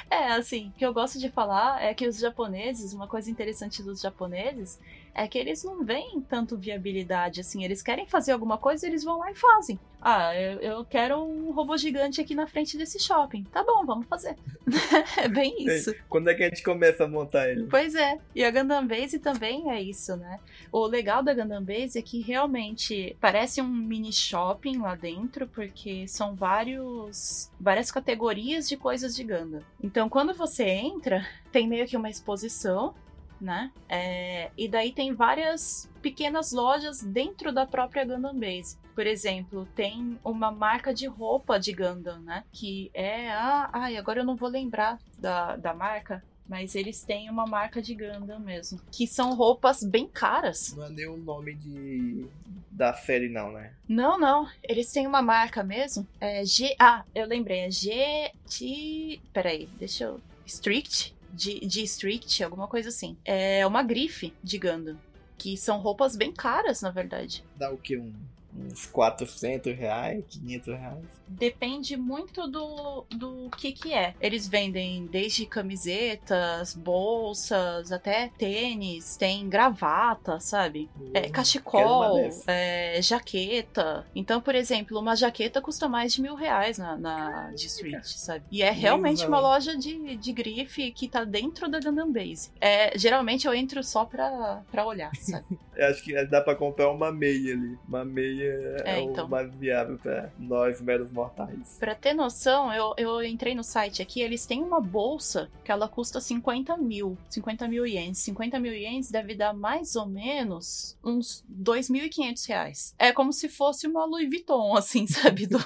[0.09, 3.83] É, assim, o que eu gosto de falar é que os japoneses, uma coisa interessante
[3.83, 4.79] dos japoneses
[5.13, 9.19] é que eles não veem tanto viabilidade, assim, eles querem fazer alguma coisa, eles vão
[9.19, 9.79] lá e fazem.
[10.09, 13.43] Ah, eu, eu quero um robô gigante aqui na frente desse shopping.
[13.43, 14.37] Tá bom, vamos fazer.
[15.17, 15.93] é bem isso.
[16.07, 17.67] Quando é que a gente começa a montar ele?
[17.69, 18.17] Pois é.
[18.33, 20.39] E a Gundam Base também é isso, né?
[20.71, 26.07] O legal da Gundam Base é que realmente parece um mini shopping lá dentro, porque
[26.07, 29.61] são vários várias categorias de coisas de Gundam.
[29.83, 32.95] Então, quando você entra, tem meio que uma exposição
[33.41, 33.71] né?
[33.89, 38.77] É, e daí tem várias pequenas lojas dentro da própria Gundam Base.
[38.97, 42.43] Por exemplo, tem uma marca de roupa de Gundam, né?
[42.51, 43.69] Que é a.
[43.71, 46.23] Ai, agora eu não vou lembrar da, da marca.
[46.49, 48.81] Mas eles têm uma marca de Gundam mesmo.
[48.91, 50.73] Que são roupas bem caras.
[50.75, 52.25] Não é nem o nome de
[52.71, 53.71] da série, não, né?
[53.87, 54.49] Não, não.
[54.63, 56.07] Eles têm uma marca mesmo.
[56.19, 56.75] É G.
[56.79, 57.59] Ah, eu lembrei.
[57.59, 58.31] É G.
[58.49, 59.21] T.
[59.31, 60.19] Peraí, deixa eu.
[60.43, 61.15] Strict?
[61.31, 63.15] de, de Strict, alguma coisa assim.
[63.23, 64.97] É uma grife de Gundam.
[65.37, 67.43] Que são roupas bem caras, na verdade.
[67.55, 67.95] Dá o que?
[67.95, 68.11] Um,
[68.55, 71.17] uns 400 reais, 500 reais?
[71.27, 74.13] Depende muito do, do que que é.
[74.21, 80.89] Eles vendem desde camisetas, bolsas, até tênis, tem gravata, sabe?
[81.13, 84.05] É, cachecol, é, jaqueta.
[84.15, 88.45] Então, por exemplo, uma jaqueta custa mais de mil reais na, na de Street, sabe?
[88.49, 92.51] E é realmente uma loja de, de grife que tá dentro da Gundam Base.
[92.61, 95.45] É, geralmente eu entro só pra, pra olhar, sabe?
[95.75, 97.77] eu acho que dá pra comprar uma meia ali.
[97.87, 99.25] Uma meia é, é então.
[99.25, 101.77] o mais viável pra nós meros mortais.
[101.79, 105.87] Pra ter noção, eu, eu entrei no site aqui, eles têm uma bolsa que ela
[105.87, 107.17] custa 50 mil.
[107.29, 108.19] 50 mil ienes.
[108.19, 112.95] 50 mil ienes deve dar mais ou menos uns 2.500 reais.
[112.97, 115.47] É como se fosse uma Louis Vuitton, assim, sabe?
[115.47, 115.57] Do,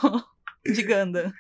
[0.66, 1.32] de Gundam.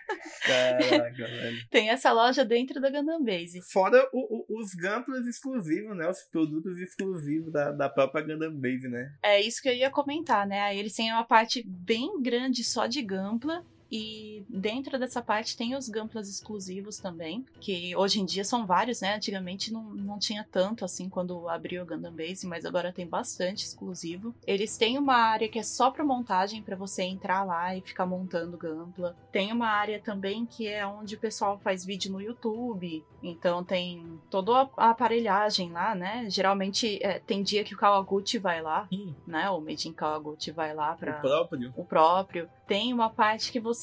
[0.45, 1.67] Caraca, velho.
[1.69, 3.61] Tem essa loja dentro da Gundam Base.
[3.71, 6.09] Fora o, o, os Gundams exclusivos, né?
[6.09, 9.13] Os produtos exclusivos da, da própria Gundam Base, né?
[9.23, 10.61] É isso que eu ia comentar, né?
[10.61, 15.75] Aí eles têm uma parte bem grande só de Gampla e dentro dessa parte tem
[15.75, 19.15] os Gamplas exclusivos também, que hoje em dia são vários, né?
[19.15, 23.65] Antigamente não, não tinha tanto assim quando abriu o Gundam Base, mas agora tem bastante
[23.65, 24.33] exclusivo.
[24.47, 28.05] Eles têm uma área que é só para montagem, para você entrar lá e ficar
[28.05, 29.17] montando Gampla.
[29.29, 34.19] Tem uma área também que é onde o pessoal faz vídeo no YouTube, então tem
[34.29, 36.29] toda a aparelhagem lá, né?
[36.29, 39.13] Geralmente é, tem dia que o Kawaguchi vai lá, hum.
[39.27, 39.49] né?
[39.49, 41.73] O Meijin Kawaguchi vai lá para o próprio.
[41.75, 42.49] O próprio.
[42.65, 43.80] Tem uma parte que você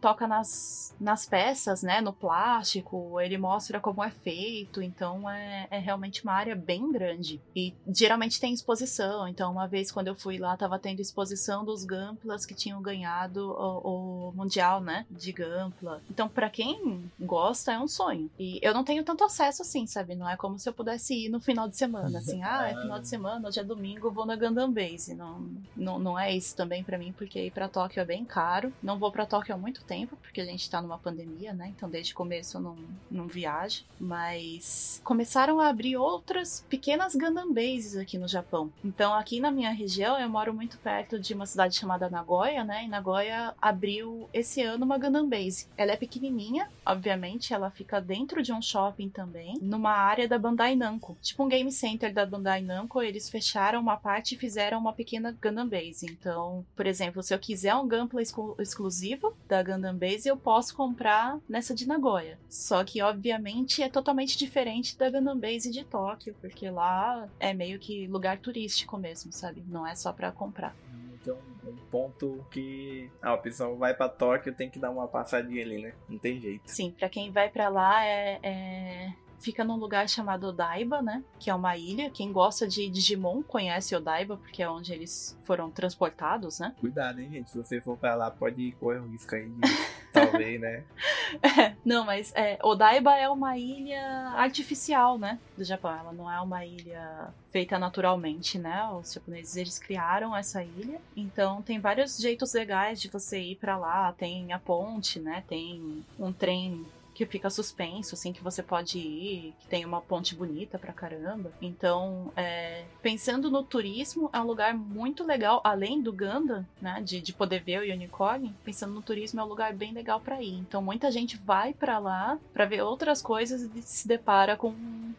[0.00, 2.00] toca nas, nas peças, né?
[2.00, 7.40] No plástico, ele mostra como é feito, então é, é realmente uma área bem grande.
[7.54, 11.84] E geralmente tem exposição, então uma vez quando eu fui lá, tava tendo exposição dos
[11.84, 15.06] Gamplas que tinham ganhado o, o Mundial, né?
[15.10, 16.02] De Gampla.
[16.10, 18.30] Então, para quem gosta, é um sonho.
[18.38, 20.14] E eu não tenho tanto acesso assim, sabe?
[20.14, 22.98] Não é como se eu pudesse ir no final de semana, assim, ah, é final
[22.98, 25.14] de semana, hoje é domingo, vou na Gundam Base.
[25.14, 28.72] Não, não, não é isso também para mim, porque ir pra Tóquio é bem caro.
[28.82, 31.72] Não vou para Tóquio há muito tempo, porque a gente tá numa pandemia, né?
[31.76, 32.76] Então desde o começo eu não,
[33.10, 33.82] não viajo.
[33.98, 38.72] Mas começaram a abrir outras pequenas Gundam Bases aqui no Japão.
[38.84, 42.84] Então aqui na minha região eu moro muito perto de uma cidade chamada Nagoya, né?
[42.84, 45.66] E Nagoya abriu esse ano uma Gundam Base.
[45.76, 50.76] Ela é pequenininha, obviamente, ela fica dentro de um shopping também, numa área da Bandai
[50.76, 51.16] Namco.
[51.20, 55.36] Tipo um game center da Bandai Namco, eles fecharam uma parte e fizeram uma pequena
[55.40, 56.06] Gundam Base.
[56.06, 60.76] Então, por exemplo, se eu quiser um Gunpla exclu exclusivo da Gundam Base, eu posso
[60.76, 62.38] comprar nessa de Nagoya.
[62.48, 67.78] Só que, obviamente, é totalmente diferente da Gundam Base de Tóquio, porque lá é meio
[67.78, 69.64] que lugar turístico mesmo, sabe?
[69.66, 70.74] Não é só para comprar.
[71.14, 75.80] Então, um ponto que a opção vai para Tóquio tem que dar uma passadinha ali,
[75.80, 75.94] né?
[76.08, 76.62] Não tem jeito.
[76.66, 81.22] Sim, para quem vai para lá é, é fica num lugar chamado Odaiba, né?
[81.38, 82.10] Que é uma ilha.
[82.10, 86.74] Quem gosta de Digimon conhece Odaiba, porque é onde eles foram transportados, né?
[86.80, 87.50] Cuidado, hein, gente.
[87.50, 89.60] Se você for pra lá, pode correr o risco aí de
[90.12, 90.84] talvez, né?
[91.42, 94.00] É, não, mas é, Odaiba é uma ilha
[94.36, 95.38] artificial, né?
[95.56, 95.90] Do Japão.
[95.90, 98.86] Ela não é uma ilha feita naturalmente, né?
[98.92, 103.76] Os japoneses eles criaram essa ilha, então tem vários jeitos legais de você ir para
[103.76, 104.12] lá.
[104.12, 105.42] Tem a ponte, né?
[105.48, 106.84] Tem um trem
[107.14, 111.52] que fica suspenso, assim, que você pode ir, que tem uma ponte bonita pra caramba.
[111.62, 117.20] Então, é, pensando no turismo, é um lugar muito legal, além do Ganda, né, de,
[117.20, 120.54] de poder ver o unicórnio, pensando no turismo, é um lugar bem legal para ir.
[120.54, 124.74] Então, muita gente vai para lá para ver outras coisas e se depara com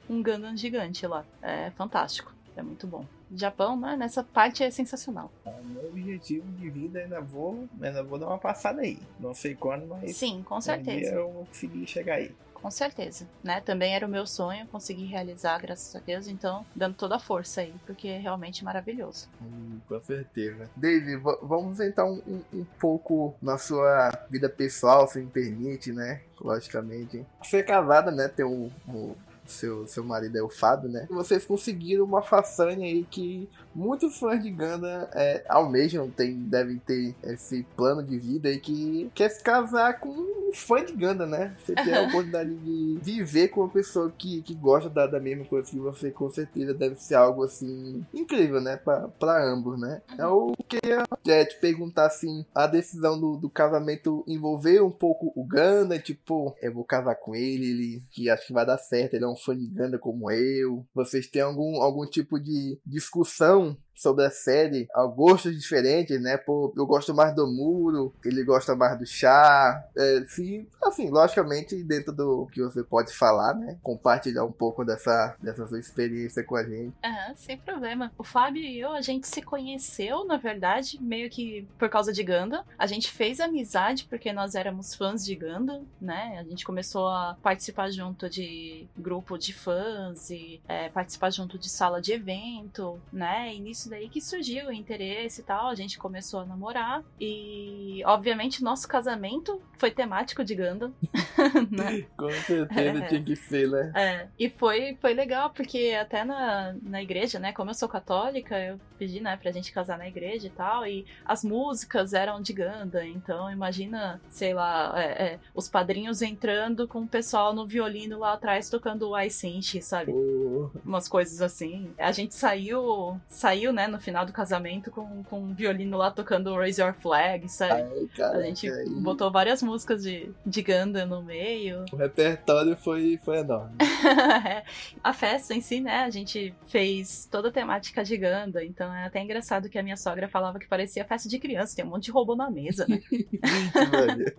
[0.10, 1.26] um, Gundam gigante lá.
[1.42, 3.06] É fantástico, é muito bom.
[3.34, 3.96] Japão, né?
[3.96, 5.32] Nessa parte é sensacional.
[5.46, 9.00] O meu objetivo de vida ainda vou, ainda vou dar uma passada aí.
[9.20, 10.16] Não sei quando, mas.
[10.16, 11.16] Sim, com certeza.
[11.16, 12.32] Um eu vou conseguir chegar aí.
[12.66, 13.62] Com certeza, né?
[13.62, 16.28] Também era o meu sonho conseguir realizar, graças a Deus.
[16.28, 19.30] Então, dando toda a força aí, porque é realmente maravilhoso.
[19.40, 20.68] Hum, com certeza.
[20.76, 26.22] David, vamos entrar um, um, pouco na sua vida pessoal, se me permite, né?
[26.42, 27.24] Logicamente.
[27.44, 28.28] Você é casada, né?
[28.28, 29.14] Tem um, um
[29.46, 31.08] seu, seu marido é o Fábio, né?
[31.10, 37.16] Vocês conseguiram uma façanha aí que muitos fãs de Ganda é, almejam, tem, devem ter
[37.24, 41.56] esse plano de vida aí que quer se casar com um fã de Ganda, né?
[41.60, 45.46] Você tem a oportunidade de viver com uma pessoa que, que gosta da, da mesma
[45.46, 48.78] coisa que você, com certeza deve ser algo assim incrível, né?
[48.78, 50.02] Pra, pra ambos, né?
[50.18, 55.44] Eu queria é, te perguntar assim: a decisão do, do casamento envolveu um pouco o
[55.44, 59.26] Ganda, tipo, eu vou casar com ele, ele que acho que vai dar certo, ele
[59.26, 60.86] é um fã de Ganda como eu.
[60.94, 66.38] Vocês têm algum, algum tipo de discussão sobre a série, a gostos diferentes, né?
[66.38, 69.84] Pô, eu gosto mais do muro, ele gosta mais do chá.
[69.96, 73.78] É, sim, assim, logicamente, dentro do que você pode falar, né?
[73.82, 76.94] Compartilhar um pouco dessa, dessa sua experiência com a gente.
[77.04, 78.12] Uhum, sem problema.
[78.18, 82.24] O Fábio e eu, a gente se conheceu, na verdade, meio que por causa de
[82.24, 82.66] Ganda.
[82.78, 86.38] A gente fez amizade porque nós éramos fãs de Ganda, né?
[86.40, 91.70] A gente começou a participar junto de grupo de fãs e é, participar junto de
[91.70, 93.54] sala de evento, né?
[93.54, 98.02] E nisso daí que surgiu o interesse e tal, a gente começou a namorar e,
[98.06, 100.94] obviamente, nosso casamento foi temático de Gundam.
[101.72, 102.06] né?
[102.18, 103.92] Com certeza é, tinha que ser, né?
[103.96, 108.58] É, e foi, foi legal, porque até na, na igreja, né, como eu sou católica,
[108.60, 112.54] eu pedi, né, pra gente casar na igreja e tal, e as músicas eram de
[112.54, 118.20] Gundam, então imagina, sei lá, é, é, os padrinhos entrando com o pessoal no violino
[118.20, 120.12] lá atrás tocando o iSynth, sabe?
[120.12, 120.70] Oh.
[120.84, 121.94] Umas coisas assim.
[121.98, 126.56] A gente saiu saiu, né, no final do casamento com, com um violino lá tocando
[126.56, 127.82] Raise Your Flag, sabe?
[127.82, 128.70] Ai, cara, a gente
[129.02, 131.86] botou várias músicas de, de Ganda no meio.
[131.92, 133.76] O repertório foi, foi enorme.
[135.04, 139.06] a festa em si, né, a gente fez toda a temática de Ganda, então é
[139.06, 142.06] até engraçado que a minha sogra falava que parecia festa de criança, tem um monte
[142.06, 143.02] de robô na mesa, né?
[143.12, 144.36] Gente,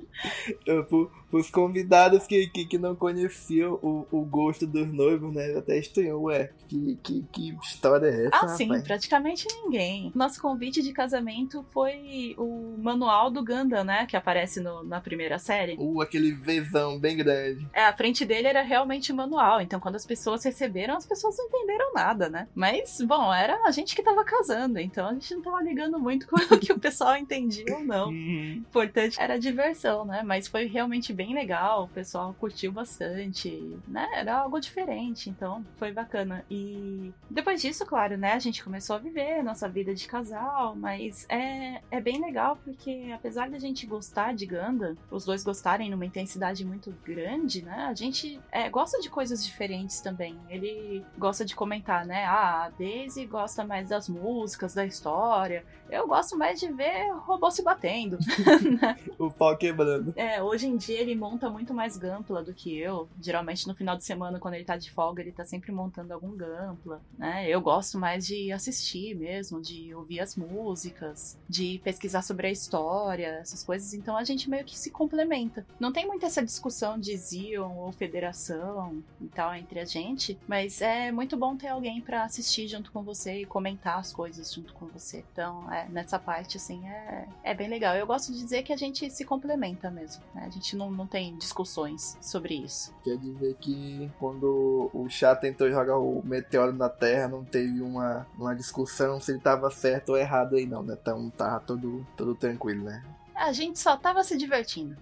[1.31, 5.57] os convidados que, que, que, não conheciam o, o gosto dos noivos, né?
[5.57, 8.45] Até estranhou, ué, que, que, que história é essa?
[8.45, 8.83] Ah, sim, rapaz?
[9.27, 10.13] Praticamente ninguém.
[10.15, 14.07] Nosso convite de casamento foi o manual do Gundam, né?
[14.07, 15.77] Que aparece no, na primeira série.
[15.79, 17.67] Uh, aquele vezão bem grande.
[17.73, 19.61] É, a frente dele era realmente manual.
[19.61, 22.49] Então, quando as pessoas receberam, as pessoas não entenderam nada, né?
[22.55, 26.27] Mas, bom, era a gente que tava casando, então a gente não tava ligando muito
[26.29, 28.09] com o que o pessoal entendia ou não.
[28.09, 28.65] Uhum.
[28.69, 30.23] Importante era a diversão, né?
[30.25, 34.07] Mas foi realmente bem legal, o pessoal curtiu bastante, né?
[34.15, 36.45] Era algo diferente, então foi bacana.
[36.51, 38.33] E depois disso, claro, né?
[38.33, 43.11] A gente começou a viver nossa vida de casal, mas é, é bem legal porque
[43.15, 47.87] apesar da gente gostar de Ganda, os dois gostarem numa intensidade muito grande, né?
[47.89, 50.39] A gente é, gosta de coisas diferentes também.
[50.49, 52.25] Ele gosta de comentar, né?
[52.25, 55.65] Ah, a Daisy gosta mais das músicas, da história.
[55.89, 58.19] Eu gosto mais de ver robô se batendo.
[58.67, 58.97] Né?
[59.19, 60.13] o pau quebrando.
[60.17, 63.09] É, hoje em dia ele monta muito mais Gampla do que eu.
[63.21, 66.37] Geralmente no final de semana, quando ele tá de folga, ele tá sempre montando algum
[66.37, 67.49] Gampla, né?
[67.49, 73.39] Eu gosto mais de assistir mesmo, de ouvir as músicas, de pesquisar sobre a história,
[73.41, 73.95] essas coisas.
[73.95, 75.67] Então a gente meio que se complementa.
[75.79, 80.81] Não tem muito essa discussão de Zion ou federação e tal entre a gente, mas
[80.81, 84.73] é muito bom ter alguém para assistir junto com você e comentar as coisas junto
[84.75, 85.25] com você.
[85.33, 87.95] Então, é, nessa parte, assim, é, é bem legal.
[87.95, 90.45] Eu gosto de dizer que a gente se complementa mesmo, né?
[90.47, 92.95] A gente não, não tem discussões sobre isso.
[93.03, 98.27] Quer dizer que quando o Chá tentou jogar o meteoro na Terra, não teve uma,
[98.39, 100.97] uma discussão se ele estava certo ou errado aí, não, né?
[101.01, 103.03] Então tava todo, todo tranquilo, né?
[103.35, 104.97] A gente só tava se divertindo.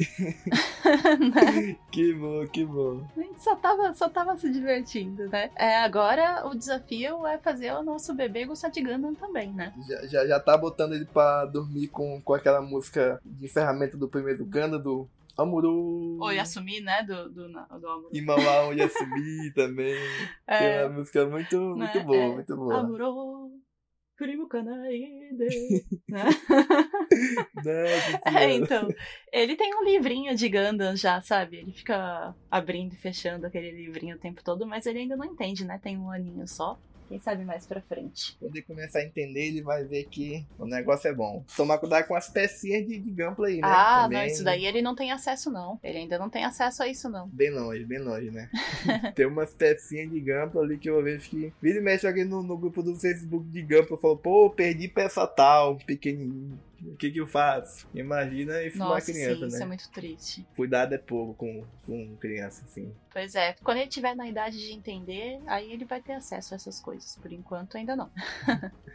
[1.33, 1.77] né?
[1.91, 3.07] Que bom, que bom.
[3.17, 5.51] A gente só tava, só tava se divertindo, né?
[5.55, 9.73] É, agora o desafio é fazer o nosso bebê gostar de Gundam também, né?
[9.89, 14.09] Já, já, já tá botando ele pra dormir com, com aquela música de encerramento do
[14.09, 16.19] primeiro Gundam, do Amuru.
[16.21, 17.05] Ou Yasumi, né?
[17.05, 18.09] Do, do, do Amuru.
[18.13, 19.95] E Mauá Yasumi também.
[20.47, 22.05] É, Tem uma música muito, muito né?
[22.05, 22.81] boa, é, muito boa.
[22.81, 23.51] Amuru.
[26.09, 26.25] Né?
[28.27, 28.89] é, então.
[29.33, 31.59] Ele tem um livrinho de Gundam já, sabe?
[31.59, 35.65] Ele fica abrindo e fechando aquele livrinho o tempo todo, mas ele ainda não entende,
[35.65, 35.79] né?
[35.83, 36.79] Tem um aninho só.
[37.09, 38.37] Quem sabe mais pra frente.
[38.41, 41.45] Quando ele começar a entender, ele vai ver que o negócio é bom.
[41.57, 43.63] Tomar cuidado com as pecinhas de, de gameplay, né?
[43.65, 44.19] Ah, Também...
[44.19, 45.79] não, isso daí ele não tem acesso, não.
[45.83, 47.29] Ele ainda não tem acesso a isso, não.
[47.29, 48.49] Bem longe, bem longe, né?
[49.15, 51.53] tem umas pecinhas de gameplay ali que eu vejo que.
[51.61, 55.27] Vira e mexe alguém no, no grupo do Facebook de gameplay falou, pô, perdi peça
[55.27, 56.59] tal, pequenininho.
[56.87, 57.87] O que que eu faço?
[57.95, 59.47] Imagina isso Nossa, uma criança, sim, né?
[59.49, 60.47] isso é muito triste.
[60.57, 62.93] Cuidado é pouco com, com criança, assim.
[63.13, 66.57] Pois é, quando ele tiver na idade de entender, aí ele vai ter acesso a
[66.57, 67.17] essas coisas.
[67.17, 68.11] Por enquanto, ainda não.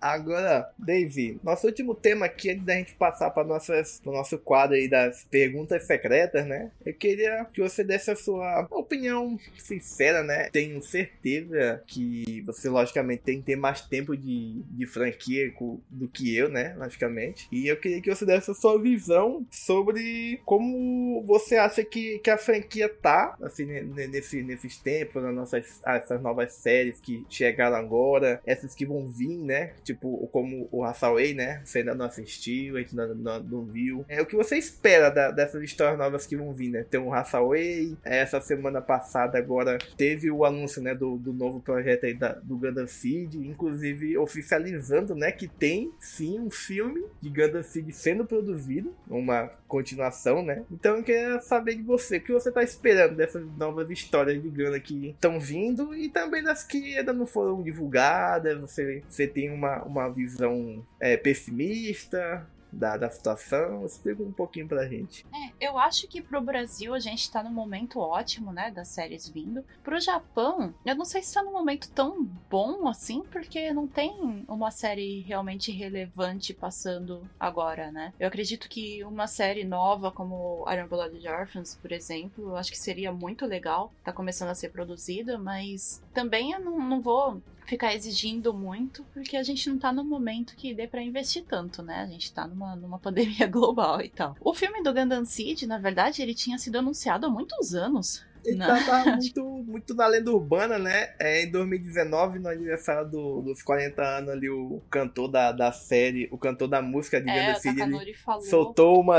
[0.00, 4.88] Agora, Dave, nosso último tema aqui é da gente passar para o nosso quadro aí
[4.88, 6.70] das perguntas secretas, né?
[6.84, 10.48] Eu queria que você desse a sua opinião sincera, né?
[10.50, 15.52] Tenho certeza que você, logicamente, tem que ter mais tempo de, de franquia
[15.90, 16.74] do que eu, né?
[16.76, 17.25] Logicamente.
[17.50, 22.30] E eu queria que você desse a sua visão sobre como você acha que, que
[22.30, 28.40] a franquia tá, assim, nesse, nesses tempos, nas nossas essas novas séries que chegaram agora,
[28.44, 29.56] essas que vão vir, né?
[29.56, 29.72] né?
[29.82, 31.62] Tipo, como o Hathaway, né?
[31.64, 34.04] Você ainda não assistiu, a gente não, não, não viu.
[34.08, 36.84] É o que você espera da, dessas histórias novas que vão vir, né?
[36.88, 40.94] Tem o Hathaway, essa semana passada agora teve o anúncio, né?
[40.94, 45.32] Do, do novo projeto aí da, do Gundam Seed, inclusive oficializando, né?
[45.32, 50.64] Que tem sim um filme de Gundam Seed sendo produzido, uma continuação, né?
[50.70, 54.48] Então eu queria saber de você, o que você tá esperando dessas novas histórias de
[54.48, 59.50] Gundam que estão vindo e também das que ainda não foram divulgadas, você, você tem
[59.50, 63.84] uma, uma visão é, pessimista da, da situação?
[63.84, 65.26] Explica um pouquinho pra gente.
[65.32, 69.28] É, eu acho que pro Brasil a gente tá num momento ótimo, né, das séries
[69.28, 69.64] vindo.
[69.82, 74.44] Pro Japão, eu não sei se tá num momento tão bom assim, porque não tem
[74.48, 78.12] uma série realmente relevante passando agora, né?
[78.18, 82.78] Eu acredito que uma série nova como Iron Blooded Orphans, por exemplo, eu acho que
[82.78, 83.92] seria muito legal.
[84.04, 89.36] Tá começando a ser produzida, mas também eu não, não vou ficar exigindo muito, porque
[89.36, 92.00] a gente não tá no momento que dê para investir tanto, né?
[92.00, 94.36] A gente tá numa, numa pandemia global e tal.
[94.40, 98.24] O filme do Gundam Seed, na verdade, ele tinha sido anunciado há muitos anos.
[98.46, 101.14] Ele tava tá muito, muito na lenda urbana, né?
[101.18, 106.28] É, em 2019, no aniversário do, dos 40 anos ali, o cantor da, da série,
[106.30, 108.16] o cantor da música de é, ele
[108.48, 109.16] soltou uma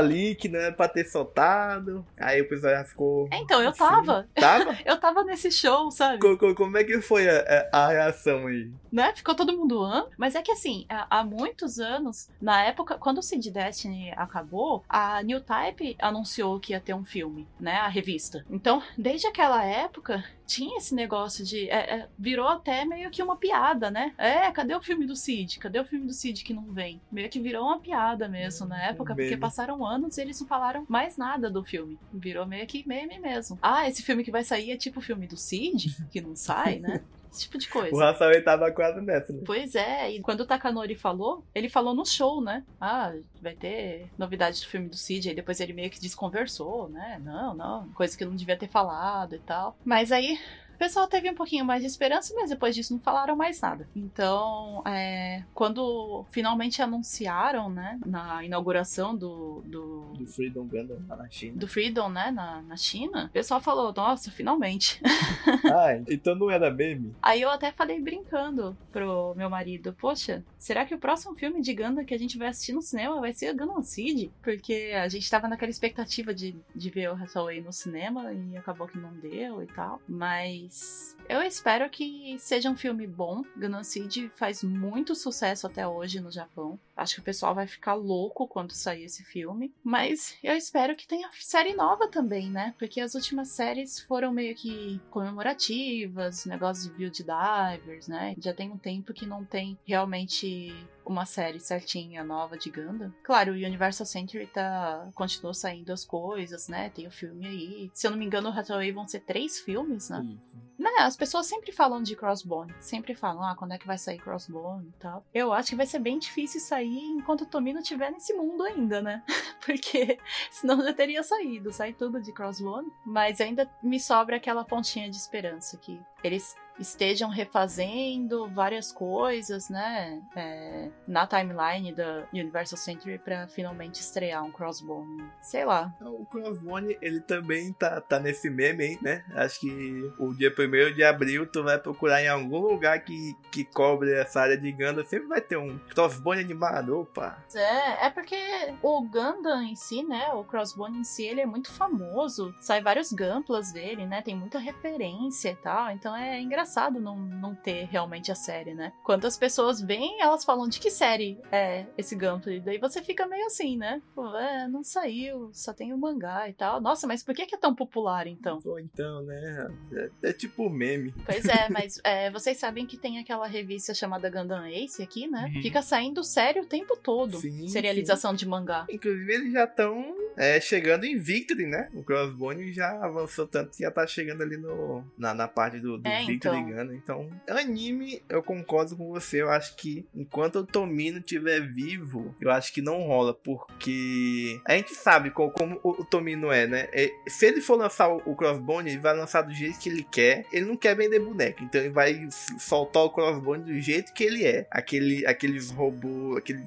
[0.48, 2.04] não era pra ter soltado.
[2.18, 3.28] Aí o pessoal já ficou.
[3.30, 3.78] É, então, eu assim.
[3.78, 4.28] tava.
[4.34, 4.78] Tava?
[4.84, 6.18] eu tava nesse show, sabe?
[6.18, 8.70] Como, como é que foi a, a, reação aí?
[8.90, 9.12] Né?
[9.14, 10.06] Ficou todo mundo an.
[10.16, 14.84] Mas é que assim, há, há muitos anos, na época, quando o Seed Destiny acabou,
[14.88, 17.76] a New Type anunciou que ia ter um filme, né?
[17.76, 18.44] A revista.
[18.50, 21.68] Então, desde desde aquela época tinha esse negócio de.
[21.68, 24.14] É, é, virou até meio que uma piada, né?
[24.16, 25.58] É, cadê o filme do Cid?
[25.58, 27.00] Cadê o filme do Cid que não vem?
[27.10, 29.28] Meio que virou uma piada mesmo na época, meme.
[29.28, 31.98] porque passaram anos e eles não falaram mais nada do filme.
[32.12, 33.58] Virou meio que meme mesmo.
[33.60, 36.78] Ah, esse filme que vai sair é tipo o filme do Cid, que não sai,
[36.78, 37.02] né?
[37.30, 37.94] Esse tipo de coisa.
[37.94, 39.42] O Rafael tava quase nessa, né?
[39.44, 42.64] Pois é, e quando o Takanori falou, ele falou no show, né?
[42.80, 47.20] Ah, vai ter novidade do filme do Cid, aí depois ele meio que desconversou, né?
[47.24, 49.76] Não, não, coisa que não devia ter falado e tal.
[49.84, 50.38] Mas aí
[50.78, 53.88] o pessoal teve um pouquinho mais de esperança, mas depois disso não falaram mais nada.
[53.96, 59.60] Então, é, quando finalmente anunciaram, né, na inauguração do.
[59.66, 61.56] Do, do Freedom Gundam na China.
[61.56, 65.02] Do Freedom, né, na, na China, o pessoal falou: nossa, finalmente.
[65.66, 67.12] ah, então não era meme?
[67.20, 71.74] Aí eu até falei brincando pro meu marido: poxa, será que o próximo filme de
[71.74, 74.30] Gundam que a gente vai assistir no cinema vai ser Gundam Seed?
[74.40, 78.86] Porque a gente tava naquela expectativa de, de ver o Hathaway no cinema e acabou
[78.86, 80.00] que não deu e tal.
[80.06, 83.42] Mas mas eu espero que seja um filme bom.
[83.56, 86.78] Gunnan Seed faz muito sucesso até hoje no Japão.
[86.98, 89.72] Acho que o pessoal vai ficar louco quando sair esse filme.
[89.82, 92.74] Mas eu espero que tenha série nova também, né?
[92.78, 98.34] Porque as últimas séries foram meio que comemorativas, negócios de Build Divers, né?
[98.38, 100.74] Já tem um tempo que não tem realmente
[101.06, 103.14] uma série certinha nova de Gundam.
[103.22, 106.90] Claro, o Universal Century tá continuou saindo as coisas, né?
[106.90, 107.90] Tem o filme aí.
[107.94, 110.22] Se eu não me engano, o Hathaway vão ser três filmes, né?
[110.38, 110.56] Isso.
[110.78, 112.74] Né, as pessoas sempre falam de Crossbone.
[112.78, 115.24] Sempre falam, ah, quando é que vai sair Crossbone e tal.
[115.34, 119.02] Eu acho que vai ser bem difícil sair enquanto o Tomino estiver nesse mundo ainda,
[119.02, 119.22] né?
[119.66, 120.18] Porque
[120.50, 122.92] senão já teria saído, sai tudo de Crossbone.
[123.04, 130.22] Mas ainda me sobra aquela pontinha de esperança que eles estejam refazendo várias coisas, né,
[130.36, 135.24] é, na timeline da Universal Century para finalmente estrear um Crossbone.
[135.40, 135.92] Sei lá.
[136.00, 139.24] O Crossbone, ele também tá, tá nesse meme aí, né?
[139.34, 143.64] Acho que o dia 1 de abril tu vai procurar em algum lugar que, que
[143.64, 147.42] cobre essa área de Gundam, sempre vai ter um Crossbone animado, opa.
[147.54, 148.36] É, é porque
[148.82, 152.54] o Gundam em si, né, o Crossbone em si, ele é muito famoso.
[152.60, 154.22] Sai vários gamplas dele, né?
[154.22, 158.74] Tem muita referência e tal, então é engraçado engraçado não, não ter realmente a série,
[158.74, 158.92] né?
[159.02, 163.46] Quantas pessoas vêm, elas falam de que série é esse Gunpla, daí você fica meio
[163.46, 164.02] assim, né?
[164.14, 166.80] Pô, é, não saiu, só tem o mangá e tal.
[166.80, 168.60] Nossa, mas por que é tão popular então?
[168.60, 169.70] Pô, então, né?
[169.92, 171.14] É, é tipo meme.
[171.24, 175.50] Pois é, mas é, vocês sabem que tem aquela revista chamada Gundam Ace aqui, né?
[175.54, 175.62] Uhum.
[175.62, 177.38] Fica saindo sério o tempo todo.
[177.38, 178.36] Sim, serialização sim.
[178.36, 178.86] de mangá.
[178.90, 181.88] Inclusive, eles já estão é, chegando em Victory, né?
[181.94, 185.96] O Crossbone já avançou tanto que já tá chegando ali no, na, na parte do,
[185.98, 186.94] do é, Victory Gundam.
[186.94, 189.42] Então, anime, eu concordo com você.
[189.42, 194.74] Eu acho que enquanto o Tomino estiver vivo, eu acho que não rola, porque a
[194.74, 196.88] gente sabe como, como o, Tomino é, né?
[196.92, 200.02] É, se ele for lançar o, o Crossbone, ele vai lançar do jeito que ele
[200.02, 200.44] quer.
[200.52, 202.28] Ele não quer vender boneco, então ele vai
[202.58, 204.66] soltar o Crossbone do jeito que ele é.
[204.70, 206.66] Aquele, aqueles robôs, aqueles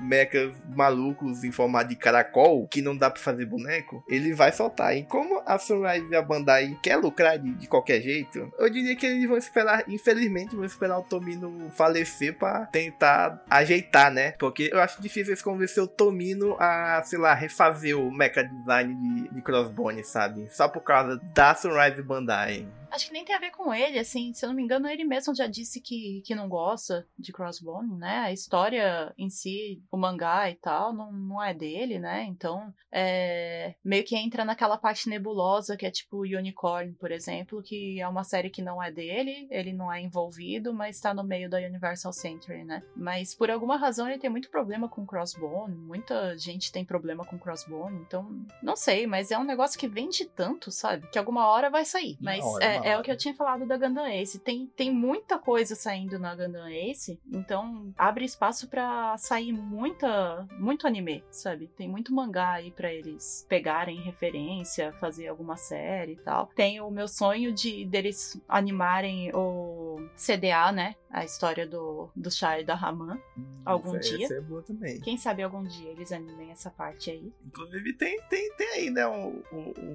[0.00, 4.96] mechas malucos em formato de caracol, que não dá pra fazer boneco, ele vai soltar.
[4.96, 8.96] E como a Sunrise e a Bandai quer lucrar de, de qualquer jeito, eu diria
[8.96, 14.32] que vão esperar, infelizmente, vão esperar o Tomino falecer pra tentar ajeitar, né?
[14.32, 18.94] Porque eu acho difícil eles convencer o Tomino a, sei lá, refazer o mecha design
[18.94, 20.48] de, de Crossbone, sabe?
[20.50, 22.66] Só por causa da Sunrise Bandai.
[22.90, 25.04] Acho que nem tem a ver com ele, assim, se eu não me engano, ele
[25.04, 28.18] mesmo já disse que, que não gosta de Crossbone, né?
[28.18, 32.24] A história em si, o mangá e tal, não, não é dele, né?
[32.24, 38.00] Então, é, meio que entra naquela parte nebulosa que é tipo Unicorn, por exemplo, que
[38.00, 41.50] é uma série que não é dele, ele não é envolvido, mas tá no meio
[41.50, 42.82] da Universal Century, né?
[42.94, 47.38] Mas por alguma razão ele tem muito problema com Crossbone, muita gente tem problema com
[47.38, 51.06] Crossbone, então, não sei, mas é um negócio que vende tanto, sabe?
[51.08, 52.16] Que alguma hora vai sair.
[52.20, 54.38] Mas hora, é, é o que eu tinha falado da Gundam Ace.
[54.38, 60.86] Tem, tem muita coisa saindo na Gundam Ace, então abre espaço para sair muita, muito
[60.86, 61.66] anime, sabe?
[61.76, 66.46] Tem muito mangá aí para eles pegarem referência, fazer alguma série e tal.
[66.54, 69.75] Tem o meu sonho de deles animarem o
[70.16, 70.94] CDA, né?
[71.10, 73.18] A história do, do Shai da Raman.
[73.36, 74.24] Hum, algum essa, dia.
[74.24, 75.00] Essa é boa também.
[75.00, 77.32] Quem sabe algum dia eles animem essa parte aí.
[77.46, 79.04] Inclusive tem, tem, tem aí, né?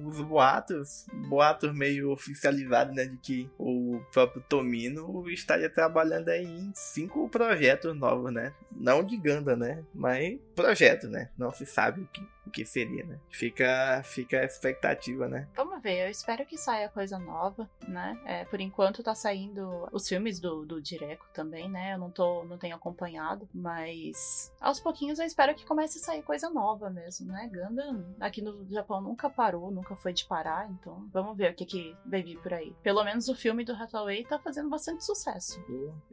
[0.06, 6.72] os boatos, boatos meio oficializados né, de que o próprio Tomino estaria trabalhando aí em
[6.74, 8.52] cinco projetos novos, né?
[8.70, 9.84] Não de Ganda, né?
[9.94, 11.30] Mas projeto, né?
[11.36, 13.18] Não se sabe o que o que seria, né?
[13.30, 15.48] Fica, fica a expectativa, né?
[15.54, 18.18] Vamos ver, eu espero que saia coisa nova, né?
[18.24, 21.94] É, por enquanto tá saindo os filmes do, do Direco também, né?
[21.94, 26.22] Eu não, tô, não tenho acompanhado, mas aos pouquinhos eu espero que comece a sair
[26.22, 27.50] coisa nova mesmo, né?
[27.52, 31.64] Gundam aqui no Japão nunca parou, nunca foi de parar, então vamos ver o que,
[31.64, 32.74] que vai vir por aí.
[32.82, 35.62] Pelo menos o filme do Hathaway tá fazendo bastante sucesso.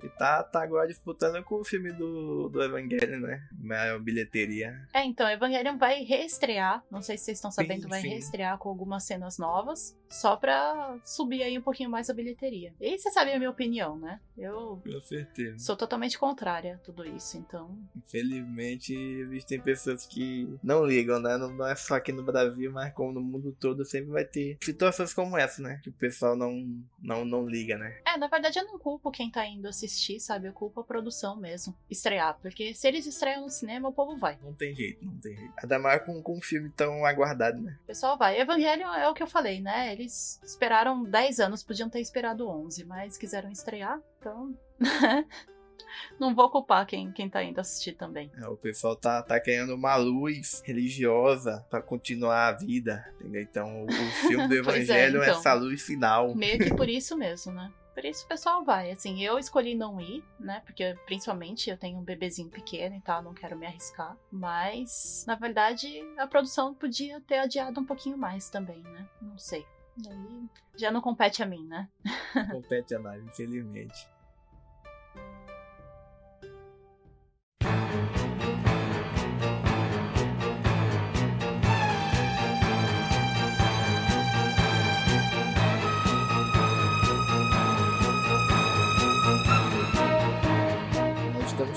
[0.03, 3.47] E tá, tá agora disputando com o filme do, do Evangelion, né?
[3.51, 4.75] Maior bilheteria.
[4.93, 6.83] É, então, Evangelion vai reestrear.
[6.91, 9.97] Não sei se vocês estão sabendo, sim, vai reestrear com algumas cenas novas.
[10.09, 12.73] Só pra subir aí um pouquinho mais a bilheteria.
[12.81, 14.19] E você sabe a minha opinião, né?
[14.37, 15.59] Eu com certeza.
[15.59, 17.77] sou totalmente contrária a tudo isso, então.
[17.95, 21.37] Infelizmente, existem pessoas que não ligam, né?
[21.37, 25.13] Não é só aqui no Brasil, mas como no mundo todo sempre vai ter situações
[25.13, 25.79] como essa, né?
[25.83, 27.99] Que o pessoal não, não, não liga, né?
[28.07, 30.47] É, na verdade eu não culpo quem tá indo assistir, sabe?
[30.47, 31.75] Eu culpo a produção mesmo.
[31.89, 32.39] Estrear.
[32.41, 34.39] Porque se eles estreiam no cinema, o povo vai.
[34.41, 35.53] Não tem jeito, não tem jeito.
[35.61, 37.77] Ainda mais com, com um filme tão aguardado, né?
[37.83, 38.39] O pessoal vai.
[38.39, 39.91] Evangelho é o que eu falei, né?
[39.93, 44.53] Eles esperaram 10 anos, podiam ter esperado 11, mas quiseram estrear, então.
[46.19, 48.31] não vou culpar quem, quem tá indo assistir também.
[48.41, 53.41] É, o pessoal tá, tá querendo uma luz religiosa para continuar a vida, entendeu?
[53.41, 56.33] Então o filme do é, Evangelho é, então, é essa luz final.
[56.35, 57.71] Meio que por isso mesmo, né?
[57.99, 58.91] Por isso o pessoal vai.
[58.91, 60.61] Assim, eu escolhi não ir, né?
[60.65, 64.15] Porque principalmente eu tenho um bebezinho pequeno e tal, não quero me arriscar.
[64.31, 69.05] Mas, na verdade, a produção podia ter adiado um pouquinho mais também, né?
[69.21, 69.65] Não sei.
[69.97, 71.89] Daí já não compete a mim, né?
[72.49, 74.07] compete a nós, infelizmente.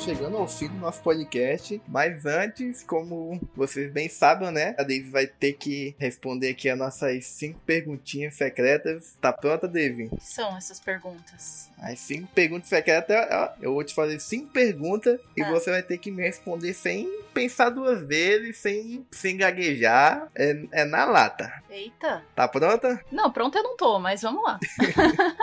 [0.03, 1.80] Chegando ao fim do nosso podcast.
[1.87, 4.74] Mas antes, como vocês bem sabem, né?
[4.79, 9.16] A Dave vai ter que responder aqui as nossas cinco perguntinhas secretas.
[9.20, 10.08] Tá pronta, Dave?
[10.11, 11.70] O que são essas perguntas?
[11.79, 13.16] As cinco perguntas secretas,
[13.61, 15.50] eu vou te fazer cinco perguntas e Ah.
[15.50, 20.29] você vai ter que me responder sem pensar duas vezes, sem, sem gaguejar.
[20.34, 21.53] É, é na lata.
[21.70, 22.22] Eita.
[22.34, 23.00] Tá pronta?
[23.11, 24.58] Não, pronto eu não tô, mas vamos lá.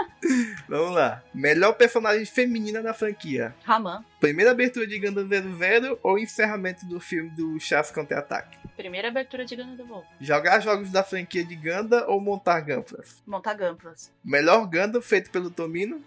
[0.68, 1.23] Vamos lá.
[1.34, 3.56] Melhor personagem feminina da franquia.
[3.64, 4.03] Raman.
[4.20, 8.58] Primeira abertura de Gundam 00 ou encerramento do filme do Chaves Contra-Ataque?
[8.76, 10.04] Primeira abertura de Ganda do Voo.
[10.20, 13.24] Jogar jogos da franquia de Gundam ou montar Gunplas?
[13.26, 14.12] Montar Gamplas.
[14.24, 16.04] Melhor Gundam feito pelo Tomino?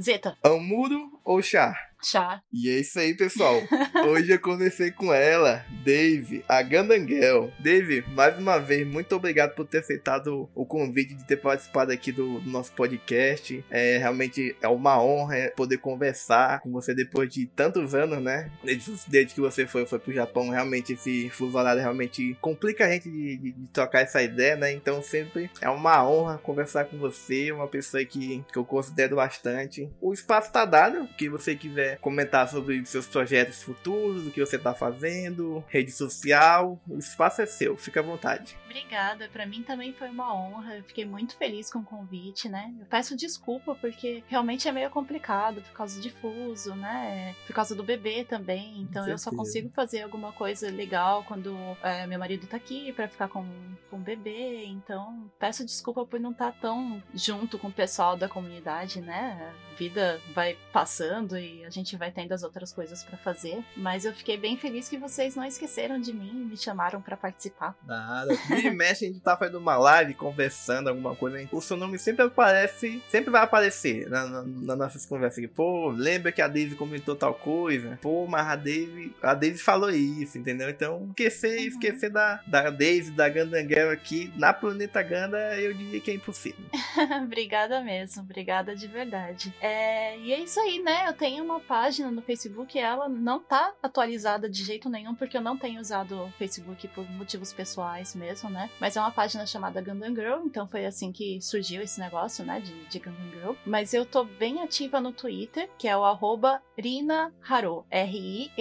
[0.00, 0.38] Zeta.
[0.42, 1.93] Amuro ou Char?
[2.04, 2.42] Chá.
[2.52, 3.62] E é isso aí, pessoal.
[4.06, 7.50] Hoje eu conversei com ela, Dave, a Gandangel.
[7.58, 12.12] Dave, mais uma vez, muito obrigado por ter aceitado o convite de ter participado aqui
[12.12, 13.64] do, nosso podcast.
[13.70, 18.50] É realmente é uma honra poder conversar com você depois de tantos anos, né?
[18.62, 22.90] Desde, desde que você foi, foi pro Japão, realmente esse fuso horário realmente complica a
[22.90, 24.72] gente de, de, de trocar essa ideia, né?
[24.72, 29.88] Então sempre é uma honra conversar com você, uma pessoa que, que eu considero bastante.
[30.02, 34.58] O espaço tá dado, que você quiser comentar sobre seus projetos futuros, o que você
[34.58, 38.56] tá fazendo, rede social, o espaço é seu, fica à vontade.
[38.64, 40.76] Obrigada, pra mim também foi uma honra.
[40.76, 42.74] Eu fiquei muito feliz com o convite, né?
[42.80, 47.36] Eu peço desculpa porque realmente é meio complicado por causa de fuso, né?
[47.46, 48.80] Por causa do bebê também.
[48.80, 53.06] Então eu só consigo fazer alguma coisa legal quando é, meu marido tá aqui pra
[53.06, 53.46] ficar com,
[53.88, 54.64] com o bebê.
[54.64, 59.52] Então peço desculpa por não estar tão junto com o pessoal da comunidade, né?
[59.72, 63.62] A vida vai passando e a gente vai tendo as outras coisas pra fazer.
[63.76, 67.16] Mas eu fiquei bem feliz que vocês não esqueceram de mim e me chamaram pra
[67.16, 67.76] participar.
[67.86, 68.34] Nada.
[68.48, 71.48] Vira e mexe, a gente tá fazendo uma live, conversando, alguma coisa.
[71.52, 75.48] O seu nome sempre aparece, sempre vai aparecer na, na, nas nossas conversas aqui.
[75.48, 77.98] Pô, lembra que a Daisy comentou tal coisa?
[78.00, 80.68] Pô, mas a Daisy, a Daisy falou isso, entendeu?
[80.70, 81.66] Então, esquecer, Uhum.
[81.68, 86.64] esquecer da, da Daisy, da Gandanguel aqui na Planeta Ganda, eu diria que é impossível.
[87.22, 89.52] obrigada mesmo, obrigada de verdade.
[89.60, 91.04] É, e é isso aí, né?
[91.08, 95.42] Eu tenho uma página no Facebook, ela não tá atualizada de jeito nenhum, porque eu
[95.42, 98.70] não tenho usado o Facebook por motivos pessoais mesmo, né?
[98.80, 102.60] Mas é uma página chamada Gundam Girl, então foi assim que surgiu esse negócio, né?
[102.60, 103.52] De, de Gundam Girl.
[103.64, 108.54] Mas eu tô bem ativa no Twitter, que é o arroba Rina Haro, R-I-N-A-H-A-R-O.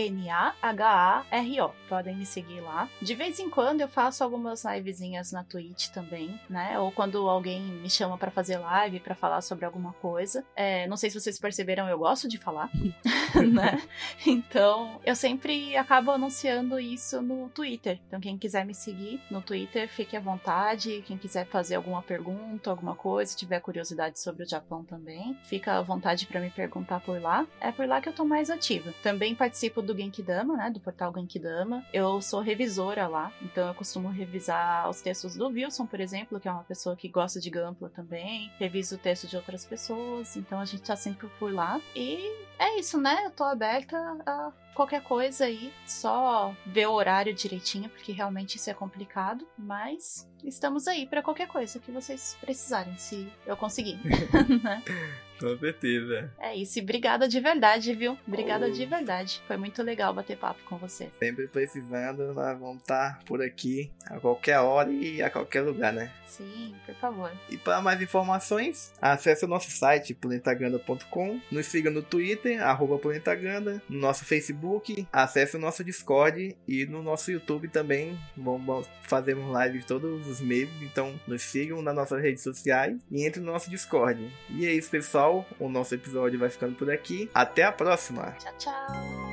[1.90, 2.90] Podem me seguir lá.
[3.02, 6.80] De vez em quando eu faço algumas livezinhas na Twitch também, né?
[6.80, 10.46] Ou quando alguém me chama pra fazer live, pra falar sobre alguma coisa.
[10.56, 12.70] É, não sei se vocês perceberam, eu gosto de falar,
[13.52, 13.82] né?
[14.26, 18.00] Então, eu sempre acabo anunciando isso no Twitter.
[18.08, 21.04] Então, quem quiser me seguir no Twitter, fique à vontade.
[21.06, 25.82] Quem quiser fazer alguma pergunta, alguma coisa, tiver curiosidade sobre o Japão também, fica à
[25.82, 27.46] vontade pra me perguntar por lá.
[27.60, 28.94] É por lá que eu tô mais ativa.
[29.02, 30.70] Também participo do Genkidama, né?
[30.70, 31.86] Do portal Genkidama.
[31.94, 36.48] Eu sou revisora lá, então eu costumo revisar os textos do Wilson, por exemplo, que
[36.48, 38.52] é uma pessoa que gosta de Gampla também.
[38.60, 41.80] Reviso o texto de outras pessoas, então a gente tá sempre por lá.
[41.96, 43.26] E é isso, né?
[43.26, 48.70] Eu tô aberta a qualquer coisa aí, só ver o horário direitinho, porque realmente isso
[48.70, 54.00] é complicado, mas estamos aí pra qualquer coisa que vocês precisarem, se eu conseguir.
[55.44, 56.32] Com certeza.
[56.40, 58.18] é isso, e obrigada de verdade, viu?
[58.28, 58.72] Obrigada Oh.
[58.72, 59.42] de verdade.
[59.48, 61.10] Foi muito legal bater papo com você.
[61.20, 66.12] Sempre precisando, nós vamos estar por aqui a qualquer hora e a qualquer lugar, né?
[66.28, 67.32] Sim, por favor.
[67.50, 73.82] E para mais informações, acesse o nosso site planetaganda.com, nos siga no Twitter, arroba planetaganda,
[73.88, 78.18] no nosso Facebook, acesse o nosso Discord e no nosso YouTube também.
[78.36, 83.40] Vamos fazermos lives todos os meses, então nos sigam nas nossas redes sociais e entre
[83.40, 84.28] no nosso Discord.
[84.50, 85.33] E é isso, pessoal.
[85.60, 87.30] O nosso episódio vai ficando por aqui.
[87.34, 88.36] Até a próxima!
[88.40, 89.33] Tchau, tchau.